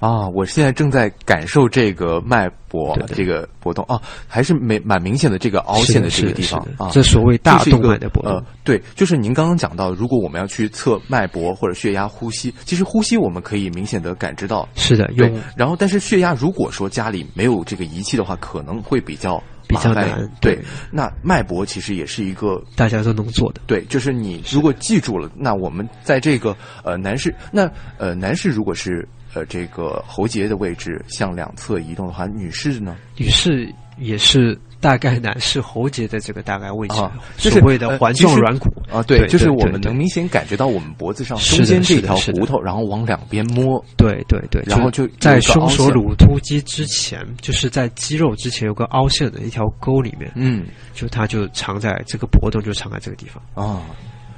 [0.00, 6.90] 啊，我现在正在感受这个脉搏对对这个搏动啊，还是没蛮明显的这个凹陷的这个地方啊。
[6.92, 8.32] 这所谓大动脉的搏动。
[8.32, 14.68] 呃，对，就是您刚刚讲到，如果我们要去测脉搏或者血压、呼吸，其实呼吸我们可以明显的感知到。
[14.74, 20.30] 是的，对，然后但是血压如果说家里没有这个仪器的话，可能会比较比较难。
[20.40, 20.58] 对，
[20.92, 23.60] 那脉搏其实也是一个大家都能做的。
[23.66, 29.06] 对，就是你如果记住了，那我们在这个呃男士，那呃男士如果是
[29.38, 32.96] 呃这个喉结的位置向两侧移动的话，女士呢？
[33.16, 53.42] 女士也是大概男士喉结的这个大概位置，啊，就是所谓的环状软骨啊，对，对就是我们能明显感觉到我们脖子上中间的这条骨头，然后往两边摸，对对对，然后就在胸锁乳突肌之前，就是在肌肉之前有个凹陷的一条沟里面，嗯就它就藏在这个搏动就藏在这个地方。
[53.54, 53.82] 啊。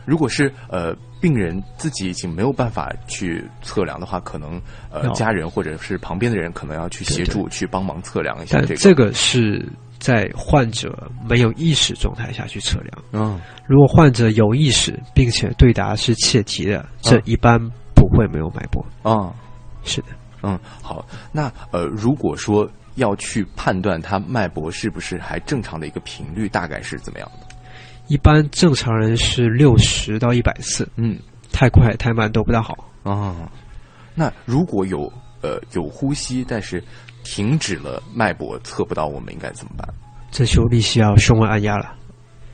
[0.04, 4.60] 如果是呃病人自己已经没有办法去测量的话，可能
[4.90, 8.68] 呃要家人或者是旁边的人可能要去协助去帮忙测量一下这个。
[8.68, 13.04] 但这个是在患者没有意识状态下去测量。
[13.12, 17.58] 嗯如果患者有意识，并且对答是切题的，这嗯一般
[17.94, 18.84] 不会没有脉搏。
[19.02, 19.32] 啊
[19.84, 20.08] 是的，
[20.42, 21.06] 嗯好。
[21.30, 27.46] 那呃如果说要去判断他脉搏是不是还正常的一个频率，大概是怎么样的？
[28.10, 31.16] 一般正常人是六十到一百次，嗯
[31.52, 32.74] 太快太慢都不大好。
[33.04, 33.48] 啊，
[34.16, 35.10] 那如果有
[35.42, 36.82] 呃有呼吸，但是
[37.22, 39.88] 停止了脉搏测不到，我们应该怎么办？
[40.32, 41.94] 这就必须要胸外按压了。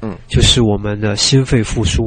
[0.03, 2.03] 嗯，就是我们的心肺复苏。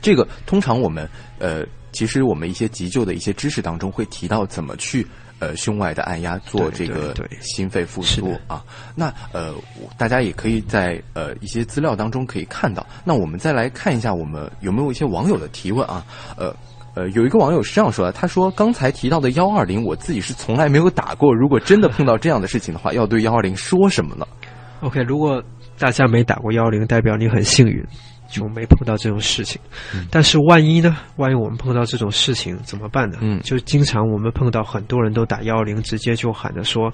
[0.00, 1.06] 这个通常我们
[1.38, 5.06] 呃，其实我们一些急救的一些知识当中会提到怎么去
[5.38, 8.62] 呃胸外的按压做这个心肺复苏啊。
[8.94, 9.54] 那呃，
[9.96, 12.86] 大家也可以在呃一些资料当中可以看到。
[13.04, 16.04] 那我们再来看一下我们有没有一些网友的提问啊？
[16.36, 16.54] 呃。
[16.96, 21.30] 呃，有一个网友是这样说的，他说刚才提到的幺二零，我自己是从来没有打过。
[21.34, 24.26] 如果真的碰到这样的事情的话，要对幺二零说什么呢
[24.80, 25.42] ？OK，如果
[25.78, 27.84] 大家没打过幺二零，代表你很幸运，
[28.40, 29.60] 就没碰到这种事情。
[29.94, 30.96] 嗯但是万一呢？
[31.16, 33.18] 万一我们碰到这种事情怎么办呢？
[33.20, 36.92] 嗯就经常我们碰到很多人都打幺零，直接就喊着说：“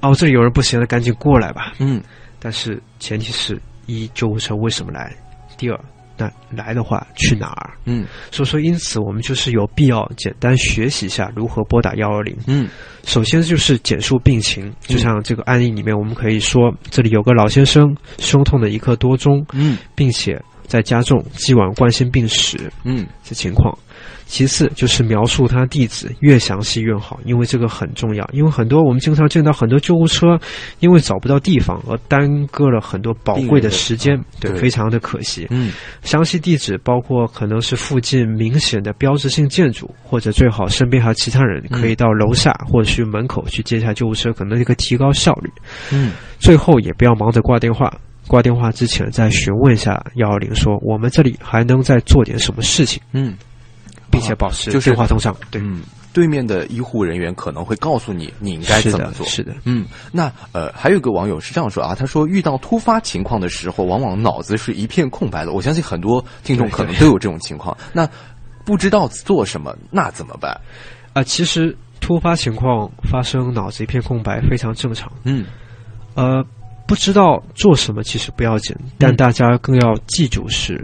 [0.00, 1.72] 哦，这里有人不行了，赶紧过来吧。
[1.78, 2.02] 嗯”
[2.38, 5.12] 但是前提是一救护车为什么来？
[5.56, 5.80] 第二，
[6.18, 7.72] 那来的话去哪儿？
[7.86, 12.36] 嗯所以说，因此我们就是有必要简单学习一下如何拨打幺二零。
[12.46, 12.68] 嗯
[13.04, 23.76] 首先就是简述病情，就像这个案例里面，我们可以说这里有个老先生胸痛的一刻多钟，嗯并且在加重，既往冠心病史嗯这情况。
[24.28, 28.28] 其次就是描述他地址，越详细越好，因为这个很重要。
[28.32, 30.36] 因为很多我们经常见到很多救护车，
[30.80, 35.46] 因为找不到地方而耽搁了很多宝贵的时间，对，对非常的可惜。
[35.50, 45.48] 嗯详细地址包括可能是附近明显的标志性建筑，或者最好身边还有其他人，可以到楼下或者去门口去接一下救护车，可能这个提高效率。
[45.92, 53.36] 嗯最后也不要忙着挂电话，挂电话之前再询问一下幺幺零，说我们这里还能再做点什么事情，嗯。
[54.08, 55.36] 并且保持就是电话通畅。
[55.50, 59.26] 对，嗯，对面的医护人员可能会告诉你你应该，怎么做。
[59.26, 59.52] 是的。
[59.64, 65.52] 嗯，那呃，还有一个网友是这样说啊，他说遇到突发情况的时候，往往脑子是一片空白的。
[65.52, 67.76] 我相信很多听众可能都有这种情况。
[67.92, 68.08] 那
[68.64, 70.58] 不知道做什么，那怎么办？
[71.12, 75.12] 啊、其实突发情况发生，脑子一片空白非常正常。
[75.24, 75.44] 嗯
[76.14, 76.42] 呃，
[76.86, 80.82] 不知道做什么其实不要紧，但大家更要记住是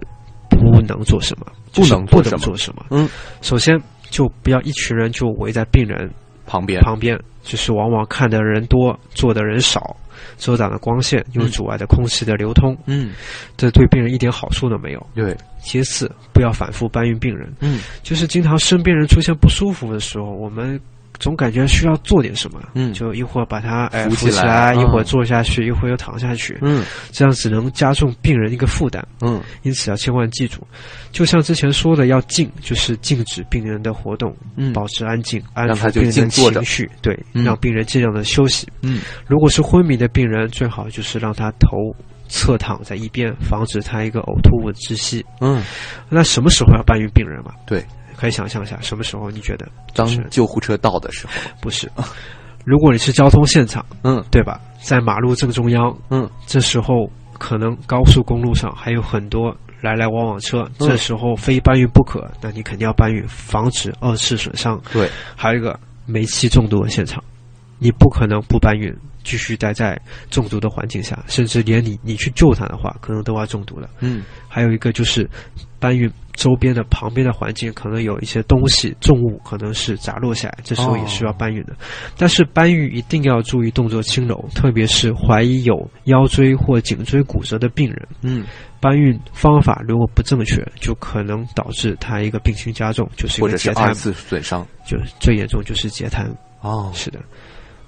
[0.48, 2.84] 不能做什么，不能不能做什么。
[2.90, 3.08] 嗯，
[3.40, 6.10] 首先就不要一群人就围在病人
[6.46, 9.96] 旁边旁边，就是往往看的人多，坐的人少，
[10.36, 13.12] 遮挡的光线又阻碍的空气的流通，嗯，
[13.56, 15.06] 这对病人一点好处都没有。
[15.14, 17.80] 对，其次，不要反复搬运病人，嗯。
[18.02, 20.78] 就是经常身边人出现不舒服的时候，我们
[21.18, 22.92] 总感觉需要做点什么，嗯。
[22.92, 26.85] 就一会儿把他哎扶扶起起来来，一会儿嗯坐下去，一会儿又躺下去，嗯。
[27.11, 29.07] 这样只能加重病人一个负担。
[29.20, 29.40] 嗯。
[29.62, 30.66] 因此要千万记住，
[31.12, 34.72] 就像之前说的，要静，就是禁止病人的活动，嗯。
[34.72, 36.61] 保持安静，安让他就抚病人的静坐着。
[36.61, 37.44] 情绪，对，嗯。
[37.44, 38.66] 让病人尽量的休息。
[38.83, 39.01] 嗯。
[39.27, 41.77] 如果是昏迷的病人，最好就是让他头
[42.29, 45.25] 侧躺在一边，防止他一个呕吐物窒息。
[45.40, 45.62] 嗯，
[46.09, 47.53] 那什么时候要搬运病人嘛？
[47.66, 47.85] 对，
[48.22, 49.66] 可以想象一下，什么时候你觉得？
[49.94, 51.90] 当就是救护车到的时候，不是？
[52.64, 54.61] 如果你是交通现场，嗯对吧？
[54.80, 64.80] 在马路正中央，嗯这时候可能高速公路上还有很多来来往往车，嗯这时候非搬运不可，那你肯定要搬运，防止二次损伤。
[64.92, 67.20] 对，还有一个煤气中毒的现场，
[67.83, 73.90] 你不可能不搬运，继续待在中毒的环境下，甚至连你你去救他的话，可能都要中毒了。
[73.99, 75.29] 嗯还有一个就是
[75.81, 81.74] 搬运周边的旁边的环境，可能有一些东西重物可能是砸落下来，这时候也需要搬运的。
[82.16, 85.74] 但是搬运一定要注意动作轻柔，特别是怀疑有
[86.05, 88.47] 腰椎或颈椎骨折的病人，嗯，
[88.78, 94.66] 搬运方法如果不正确，就可能导致他一个病情加重，就是一或个截瘫，者是二次损伤。
[94.87, 96.30] 就最严重就是截瘫。
[96.61, 97.18] 哦，是的，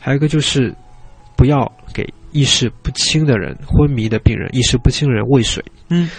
[0.05, 0.71] 还有一个就是
[1.35, 5.65] 不要给意识不清的人、昏迷的病人、意识不清的人喂水。
[5.89, 6.11] 嗯，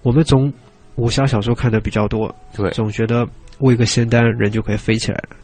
[0.00, 0.50] 我们总
[0.94, 3.28] 武侠小说看的比较多，对，总觉得
[3.58, 5.36] 喂个仙丹人就可以飞起来了，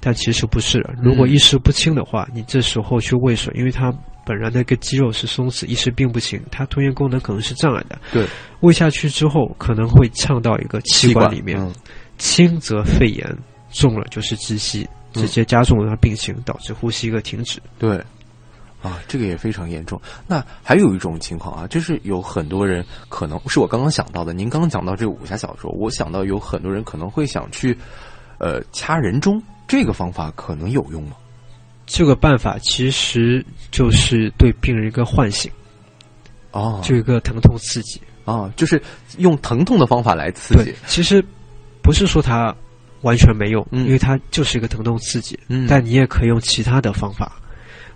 [0.00, 0.82] 但其实不是。
[1.02, 3.92] 如果意识不清的话，你这时候去喂水，因为它
[4.24, 8.00] 本来那个肌肉是松弛，意识并不清，它吞咽功能可能是障碍的。
[8.10, 8.26] 对，
[8.60, 11.70] 喂下去之后可能会呛到一个气管里面，嗯。
[12.16, 13.36] 轻则肺炎，
[13.70, 17.60] 重了就是窒息，直接加重了他病情，导致呼吸一个停止。
[17.78, 17.96] 对，
[18.82, 20.00] 啊，这个也非常严重。
[20.26, 24.32] 那还有一种情况啊，就是有很多人可能是我刚刚想到的。
[24.32, 27.76] 您刚刚讲到这个武侠小说，我想到有很多人可能会想去，
[28.38, 31.16] 呃，掐人中，这个方法可能有用吗？
[31.86, 35.50] 这个办法其实就是对病人一个唤醒，
[36.50, 38.00] 哦，就一个疼痛刺激。
[38.24, 38.82] 啊，就是
[39.18, 41.22] 用疼痛的方法来刺激。，其实
[41.82, 42.56] 不是说它
[43.04, 45.38] 完全没用，嗯因为它就是一个疼痛刺激。
[45.48, 47.40] 嗯但你也可以用其他的方法。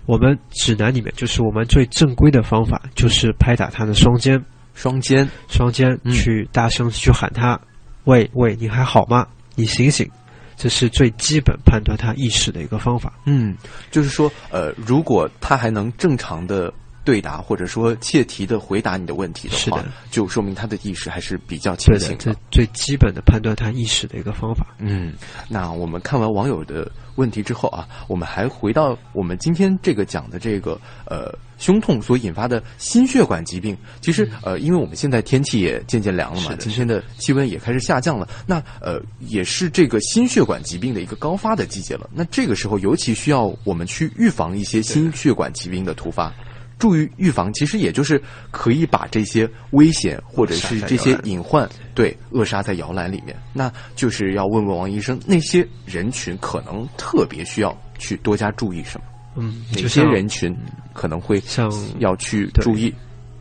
[0.05, 4.43] 我们指南里面就是我们最正规的方法，就是拍打他的双肩，
[4.73, 7.59] 双肩，双肩嗯去大声去喊他
[8.05, 9.27] ：“喂喂，你还好吗？
[9.53, 10.09] 你醒醒！”
[10.57, 13.13] 这是最基本判断他意识的一个方法。
[13.25, 13.55] 嗯，
[13.91, 16.73] 就是说，呃，如果他还能正常的
[17.09, 24.67] 对答，或者说切题的回答你的问题的话，是的就说明他的意识还是比较清醒的，这最基本的判断他意识的一个方法。
[24.77, 25.13] 嗯，
[25.47, 33.75] 那我们看完网友的问题之后啊，我们还回到我们今天这个讲的这个呃胸痛所引发的心血管疾病。
[34.01, 42.07] 其实呃，因为我们现在天气也渐渐凉了嘛，今天的气温也开始下降了，那呃也是这个心血管疾病的一个高发的季节了。
[42.13, 46.31] 那这个时候尤其需要我们去预防一些心血管疾病的突发。
[46.79, 48.19] 注意预防，其实也就是
[48.49, 53.35] 可以把这些危险或者是这些隐患，对扼杀在摇篮里面。
[53.53, 59.05] 那就是要问问王医生，那些人群可能特别需要去多加注意什么？
[59.35, 60.57] 嗯，哪些人群
[60.93, 62.93] 可能会像要去注意？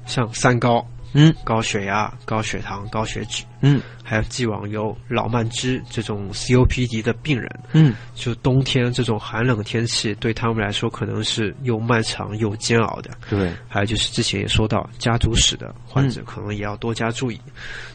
[0.04, 13.10] 像三高，嗯高血压、高血糖、高血脂，嗯还有既往有老慢支这种 COPD 的病人，嗯就冬天这种寒冷天气对他们来说可能是又漫长又煎熬的。
[13.28, 17.40] 对，还有就是之前也说到家族史的患者，可能也要多加注意。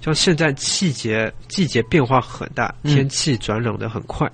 [0.01, 4.29] 像现在季节季节变化很大，嗯天气转冷的很快。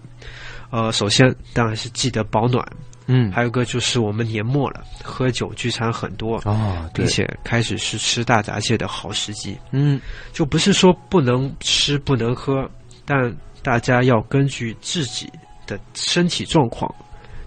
[0.71, 2.63] 呃，首先当然是记得保暖，
[3.11, 9.57] 嗯还有个就是我们年末了，喝酒聚餐很多，啊，对并，且开始是吃大闸蟹的好时机。
[9.71, 9.99] 嗯
[10.31, 12.69] 就不是说不能吃不能喝，
[13.03, 15.27] 但大家要根据自己
[15.65, 16.93] 的身体状况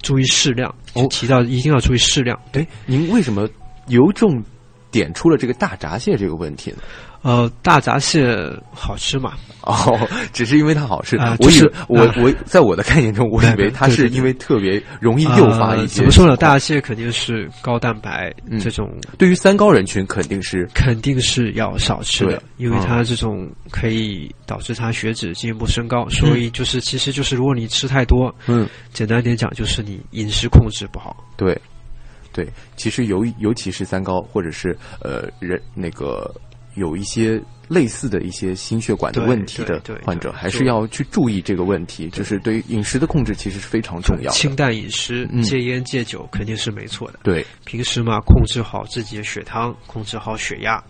[0.03, 0.69] 注意适量。
[0.95, 2.37] 哦提到一定要注意适量。
[2.55, 3.49] 哎，您为什么
[3.87, 4.43] 由重
[4.91, 6.79] 点出了这个大闸蟹这个问题呢？
[7.23, 8.37] 呃，大闸蟹
[8.73, 9.35] 好吃嘛？
[9.63, 11.17] 哦，只是因为它好吃。
[11.39, 16.37] 我以为我啊我在我的概念中，我以为它是因为特别容易诱发一些、呃怎么说呢？
[16.37, 31.17] 大闸蟹肯定是高蛋白，嗯这种对于三高人群肯定是肯定是要少吃的，因为它这种可以导致它血脂进一步升高，所以就是其实就是如果你吃太多，嗯，简单点讲就是你饮食控制不好。
[31.37, 31.57] 对
[32.33, 32.49] 对。
[32.77, 36.29] 其实尤尤其是三高或者是呃人那个
[36.75, 42.09] 有一些类似的一些心血管的问题的患者，还是要去注意这个问题。
[42.11, 44.37] 就是对于饮食的控制其实是非常重要的。
[44.37, 47.21] 清淡饮食嗯，戒烟戒酒肯定是没错的。
[47.23, 50.83] 对，平时嘛，控制好自己的血糖，控制好血压，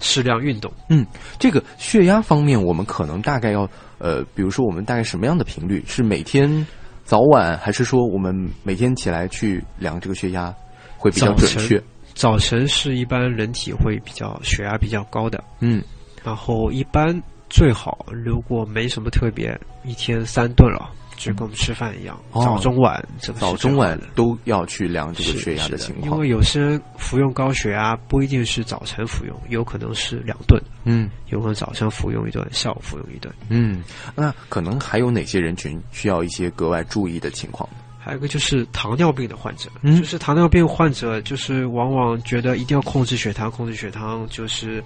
[0.00, 0.72] 适量运动。
[0.88, 1.06] 嗯，
[1.38, 5.82] 这个血压方面，我们可能大概要呃，比如说我们大概什么样的频率？
[5.86, 6.66] 是每天
[7.04, 10.54] 早晚，还是说我们每天起来去量这个血压
[10.96, 11.82] 会比较准确？
[12.14, 15.82] 早晨是一般人体会比较血压比较高的，嗯。
[16.22, 22.42] 然后一般最好如果没什么特别，一天三顿了，就跟我们吃饭一样，哦。
[22.44, 26.12] 早中晚这个早中晚都要去量这个血压的情况。
[26.12, 26.28] 因为。
[26.28, 31.10] 有些人服用高血压不一定是早晨服用，有可能是两顿，嗯。
[31.28, 33.34] 有可能早上服用一顿，下午服用一顿。
[33.48, 33.82] 嗯，
[34.14, 37.68] 那可能还有哪些人群需要一些格外注意的情况？
[38.04, 44.84] 还有一个就是糖尿病的患者，嗯就是糖尿病患者，就是往往觉得一定要控制血糖，控制血糖，就是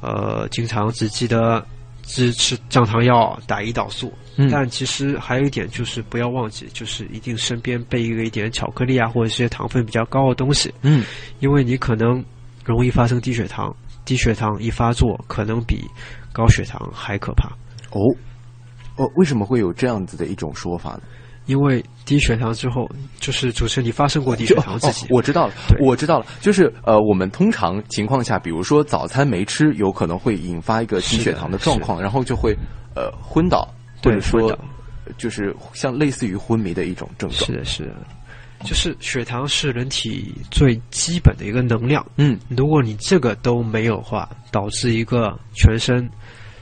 [0.00, 1.66] 呃，经常只记得
[2.04, 4.12] 只吃降糖药、打胰岛素。
[4.36, 11.04] 嗯但其实还有一点就是不要忘记，就是一定身边备一个一点巧克力啊，或者一些糖分比较高的东西，嗯
[11.40, 12.24] 因为你可能
[12.64, 13.74] 容易发生低血糖，
[14.04, 15.84] 低血糖一发作，可能比
[16.32, 17.48] 高血糖还可怕。
[17.90, 18.00] 哦
[18.96, 21.02] 哦，为什么会有这样子的一种说法呢？
[21.46, 22.88] 因为低血糖之后，
[23.20, 32.56] 就是主持人你发生过低血糖自己，哦，我知道了，我知道了，就是呃，我们通常情况下，比如说早餐没吃，有可能会引发一个低血糖的状况，然后就会
[32.94, 33.68] 呃昏倒，
[34.02, 34.56] 或者说
[35.18, 37.52] 就是像类似于昏迷的一种症状是。
[37.52, 37.94] 的，是的。
[38.64, 42.04] 就是血糖是人体最基本的一个能量。
[42.16, 46.08] 嗯，如果你这个都没有的话，导致一个全身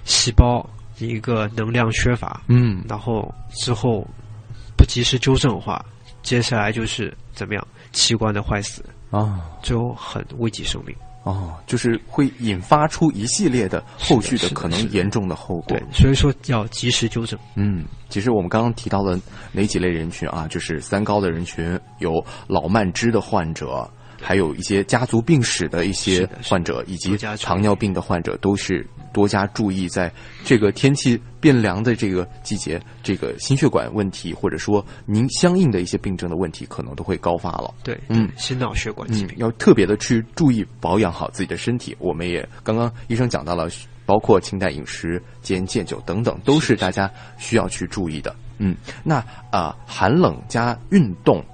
[0.02, 0.68] 细胞
[0.98, 4.04] 一个能量缺乏，嗯，然后之后
[4.76, 5.84] 不及时纠正的话，
[6.22, 9.40] 接下来就是怎么样器官的坏死，啊。
[9.62, 10.94] 最后很危及生命。
[11.24, 17.38] 哦，就是会引发出一系列的后续的可能严重的后果对。，所以说要及时纠正。
[17.54, 19.16] 嗯，其实我们刚刚提到了
[19.52, 20.48] 哪几类人群啊？
[20.48, 22.14] 就是三高的人群，有
[22.48, 23.88] 老慢支的患者，
[24.22, 30.10] 还有一些家族病史的一些患者，以及糖尿病的患者，都是多加注意，在
[30.44, 37.74] 这个天气变凉的这个季节，这个心血管问题或者说您相应的一些病症的问题，可能都会高发了。
[37.82, 41.94] 对，嗯心脑血管疾嗯病，，要特别的去注意保养好自己的身体。
[41.98, 43.68] 我们也刚刚医生讲到了，
[44.06, 48.34] 包括清淡饮食、戒烟戒酒等等，都是大家需要去注意的。
[48.58, 51.44] 嗯，那啊、呃寒冷加运动。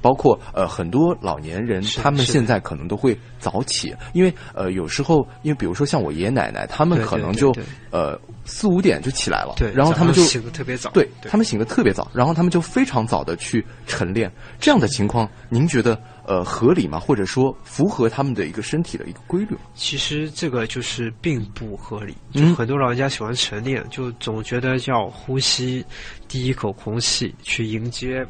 [0.00, 7.52] 包括呃很多老年人，他们现在可能都会早起，因为呃有时候，因为比如说像我爷爷奶奶，他们可能就
[7.90, 16.98] 呃四五点就起来了，对，然后他们就醒得特别早，对他们醒得特别早，然后他们就非常早的去晨练，这样的情况，您觉得呃合理吗？
[16.98, 19.56] 或者说符合他们的一个身体的一个规律？
[19.74, 22.54] 其实这个就是并不合理，就嗯？
[22.54, 25.84] 很多老人家喜欢晨练，就总觉得要呼吸
[26.28, 28.26] 第一口空气去迎接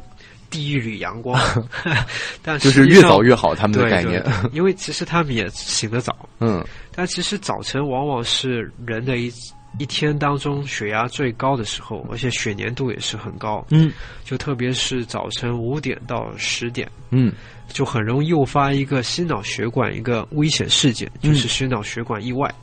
[0.51, 1.41] 第一缕阳光，
[2.43, 4.21] 但就是实际上越早越好他们的概念。
[4.21, 6.63] 对对 因为其实他们也醒得早，嗯。
[6.93, 9.31] 但其实早晨往往是人的一
[9.79, 13.91] 一天当中血压最高的时候，而且血粘度也是很高，嗯。
[14.25, 16.87] 就特别是早晨五点到十点。
[17.09, 17.33] 嗯。
[17.69, 21.31] 就很容易诱发一个心脑血管一个危险事件，嗯。
[21.33, 22.53] 就是心脑血管意外。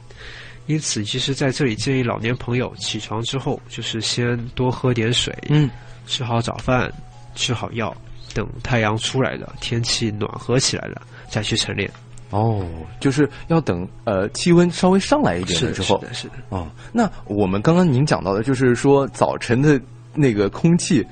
[0.67, 5.71] 因此，其实在这里建议老年朋友起床之后，就是先多喝点水，嗯。
[6.07, 6.91] 吃好早饭，
[7.39, 7.97] 吃好药，
[8.35, 11.89] 等太阳出来了，天气暖和起来了，再去晨练。
[12.31, 12.67] 哦，
[13.01, 16.35] 就是要等呃气温稍微上来一点了之后是的，是的。
[16.51, 19.81] 哦，那我们刚刚您讲到的，就是说早晨的
[20.13, 21.07] 那个空气，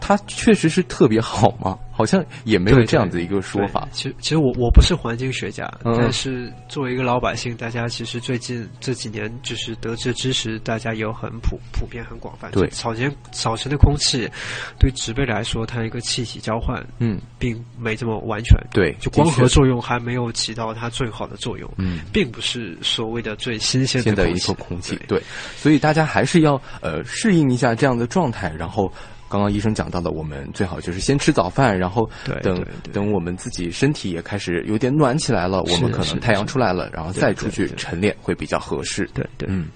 [0.00, 1.78] 它确实是特别好吗？
[1.98, 3.88] 好像也没有这样子一个说法。
[3.90, 12.52] 其实，其实我我不是环境学家，嗯但是作为一个老百姓，大家其实最近这几年就是得知知识，大家有很普普遍、很广泛。
[12.52, 14.30] 对就早晨早晨的空气，
[14.78, 18.56] 对植被来说，它一个气体交换嗯，并没这么完全。
[18.70, 21.98] 对，就光合作用还没有起到它最好的作用，嗯。
[22.12, 25.22] 并不是所谓的最新鲜新的一的空气口空气，对对，
[25.56, 28.92] 所以大家还是要呃适应一下这样的状态，然后。
[29.28, 32.08] 刚刚医生讲到的，我们最好就是先吃早饭，然后
[32.42, 39.08] 等等我们自己身体也开始有点暖起来了，我们可能太阳出来了，然后再出去晨练会比较合适。
[39.12, 39.68] 对对嗯，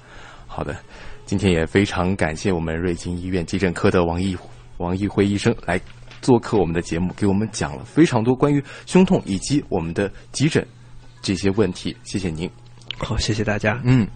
[0.47, 0.75] 好的，
[1.27, 4.37] 今天也非常感谢我们瑞金医院急诊科的王毅
[4.79, 5.79] 王毅辉医生来
[6.21, 10.67] 做客我们的节目，给我们讲了非常多关于胸痛以及我们的急诊
[11.21, 12.51] 这些问题，谢谢您。
[12.99, 13.81] 好，谢谢大家。
[13.85, 14.09] 嗯。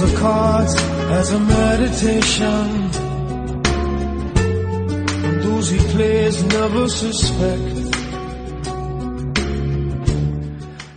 [0.00, 0.66] The card
[1.12, 2.88] as a meditation.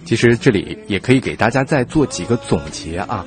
[0.05, 3.25] 其实这里也可以给大家再做几个总结啊。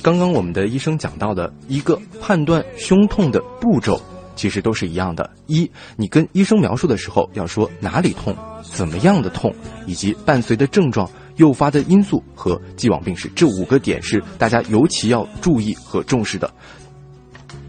[0.00, 4.00] 刚刚我们的医生讲到的一个判断胸痛的步骤，
[4.34, 5.28] 其实都是一样的。
[5.46, 9.54] 一，你跟医生描述的时候要说哪里痛、怎么样的痛，
[9.86, 11.06] 以及伴随的症状、
[11.38, 16.48] 诱发的因素和既往病史，这五个点是大家尤其要注意和重视的。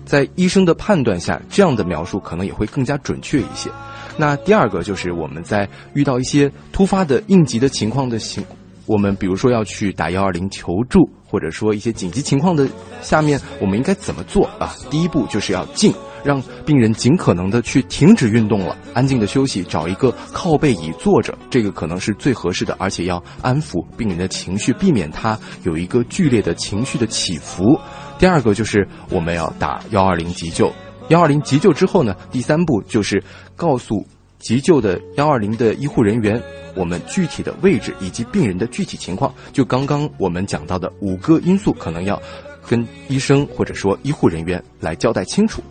[0.05, 3.69] 在医生的判断下，这样的描述可能也会更加准确一些。
[4.17, 8.43] 那第二个就是我们在遇到一些突发的应急的情况的情，
[8.85, 12.67] 我们比如说要去打幺二零求助，或者说一些紧急情况的
[13.01, 14.75] 下面，我们应该怎么做啊？
[14.89, 15.93] 第一步就是要静，
[16.23, 27.79] 让病人尽可能的去停止运动了，安静的休息，找一个靠背椅坐着，这个可能是最合适的，而且要安抚病人的情绪，避免他有一个剧烈的情绪的起伏。
[28.17, 30.71] 第二个就是我们要打幺二零急救，
[31.07, 33.23] 幺二零急救之后呢，第三步就是
[33.55, 34.05] 告诉
[34.39, 36.41] 急救的幺二零的医护人员
[36.75, 39.33] 我们具体的位置以及病人的具体情况。
[39.53, 42.21] 就刚刚我们讲到的五个因素，可能要
[42.67, 45.63] 跟医生或者说医护人员来交代清楚。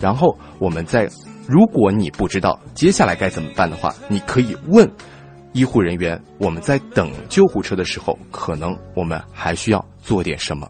[0.00, 1.08] 然后我们再，
[1.46, 4.90] 如果你不知道接下来该怎么办的话，你可以问
[5.52, 10.68] 医护人员，我们在等救护车的时候，可能我们还需要做点什么。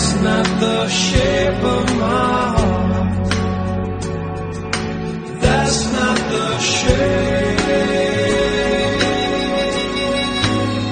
[0.00, 3.28] That's not the shape of my heart.
[5.42, 7.58] That's not the shape,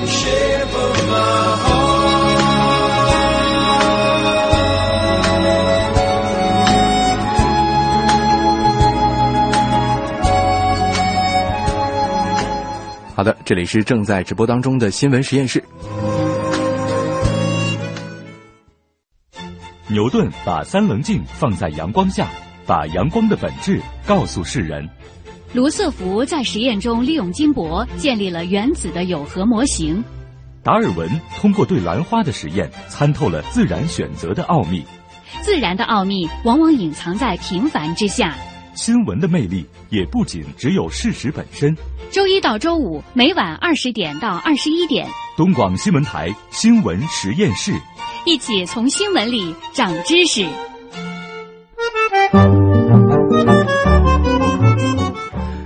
[0.07, 1.89] shape of my heart.
[13.15, 15.65] 好的，这里是正在直播当中的新闻实验室。
[19.91, 22.29] 牛顿把三棱镜放在阳光下，
[22.67, 24.87] 把阳光的本质告诉世人。
[25.55, 30.05] 卢瑟福在实验中利用金箔建立了原子的有核模型。
[30.63, 31.09] 达尔文
[31.41, 34.85] 通过对兰花的实验，参透了自然选择的奥秘。
[35.41, 38.37] 自然的奥秘往往隐藏在平凡之下。
[38.75, 41.75] 新闻的魅力也不仅只有事实本身。
[42.11, 47.73] 周一到周五每晚二十点到二十一点，东广新闻台新闻实验室，
[48.29, 50.45] 一起从新闻里长知识。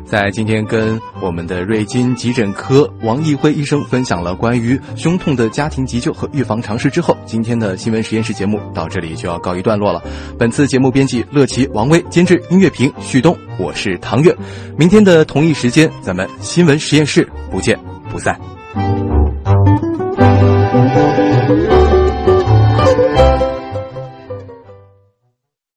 [0.07, 10.01] 在今天跟我们的瑞金急诊科王毅辉医生分享了关于胸痛的家庭急救和预防常识之后，今天的新闻实验室节目到这里就要告一段落了。
[10.39, 14.33] 本次节目编辑乐琪、王威，监制音乐评旭东，我是唐月。
[14.79, 17.77] 明天的同一时间，咱们新闻实验室不见
[18.09, 18.39] 不散。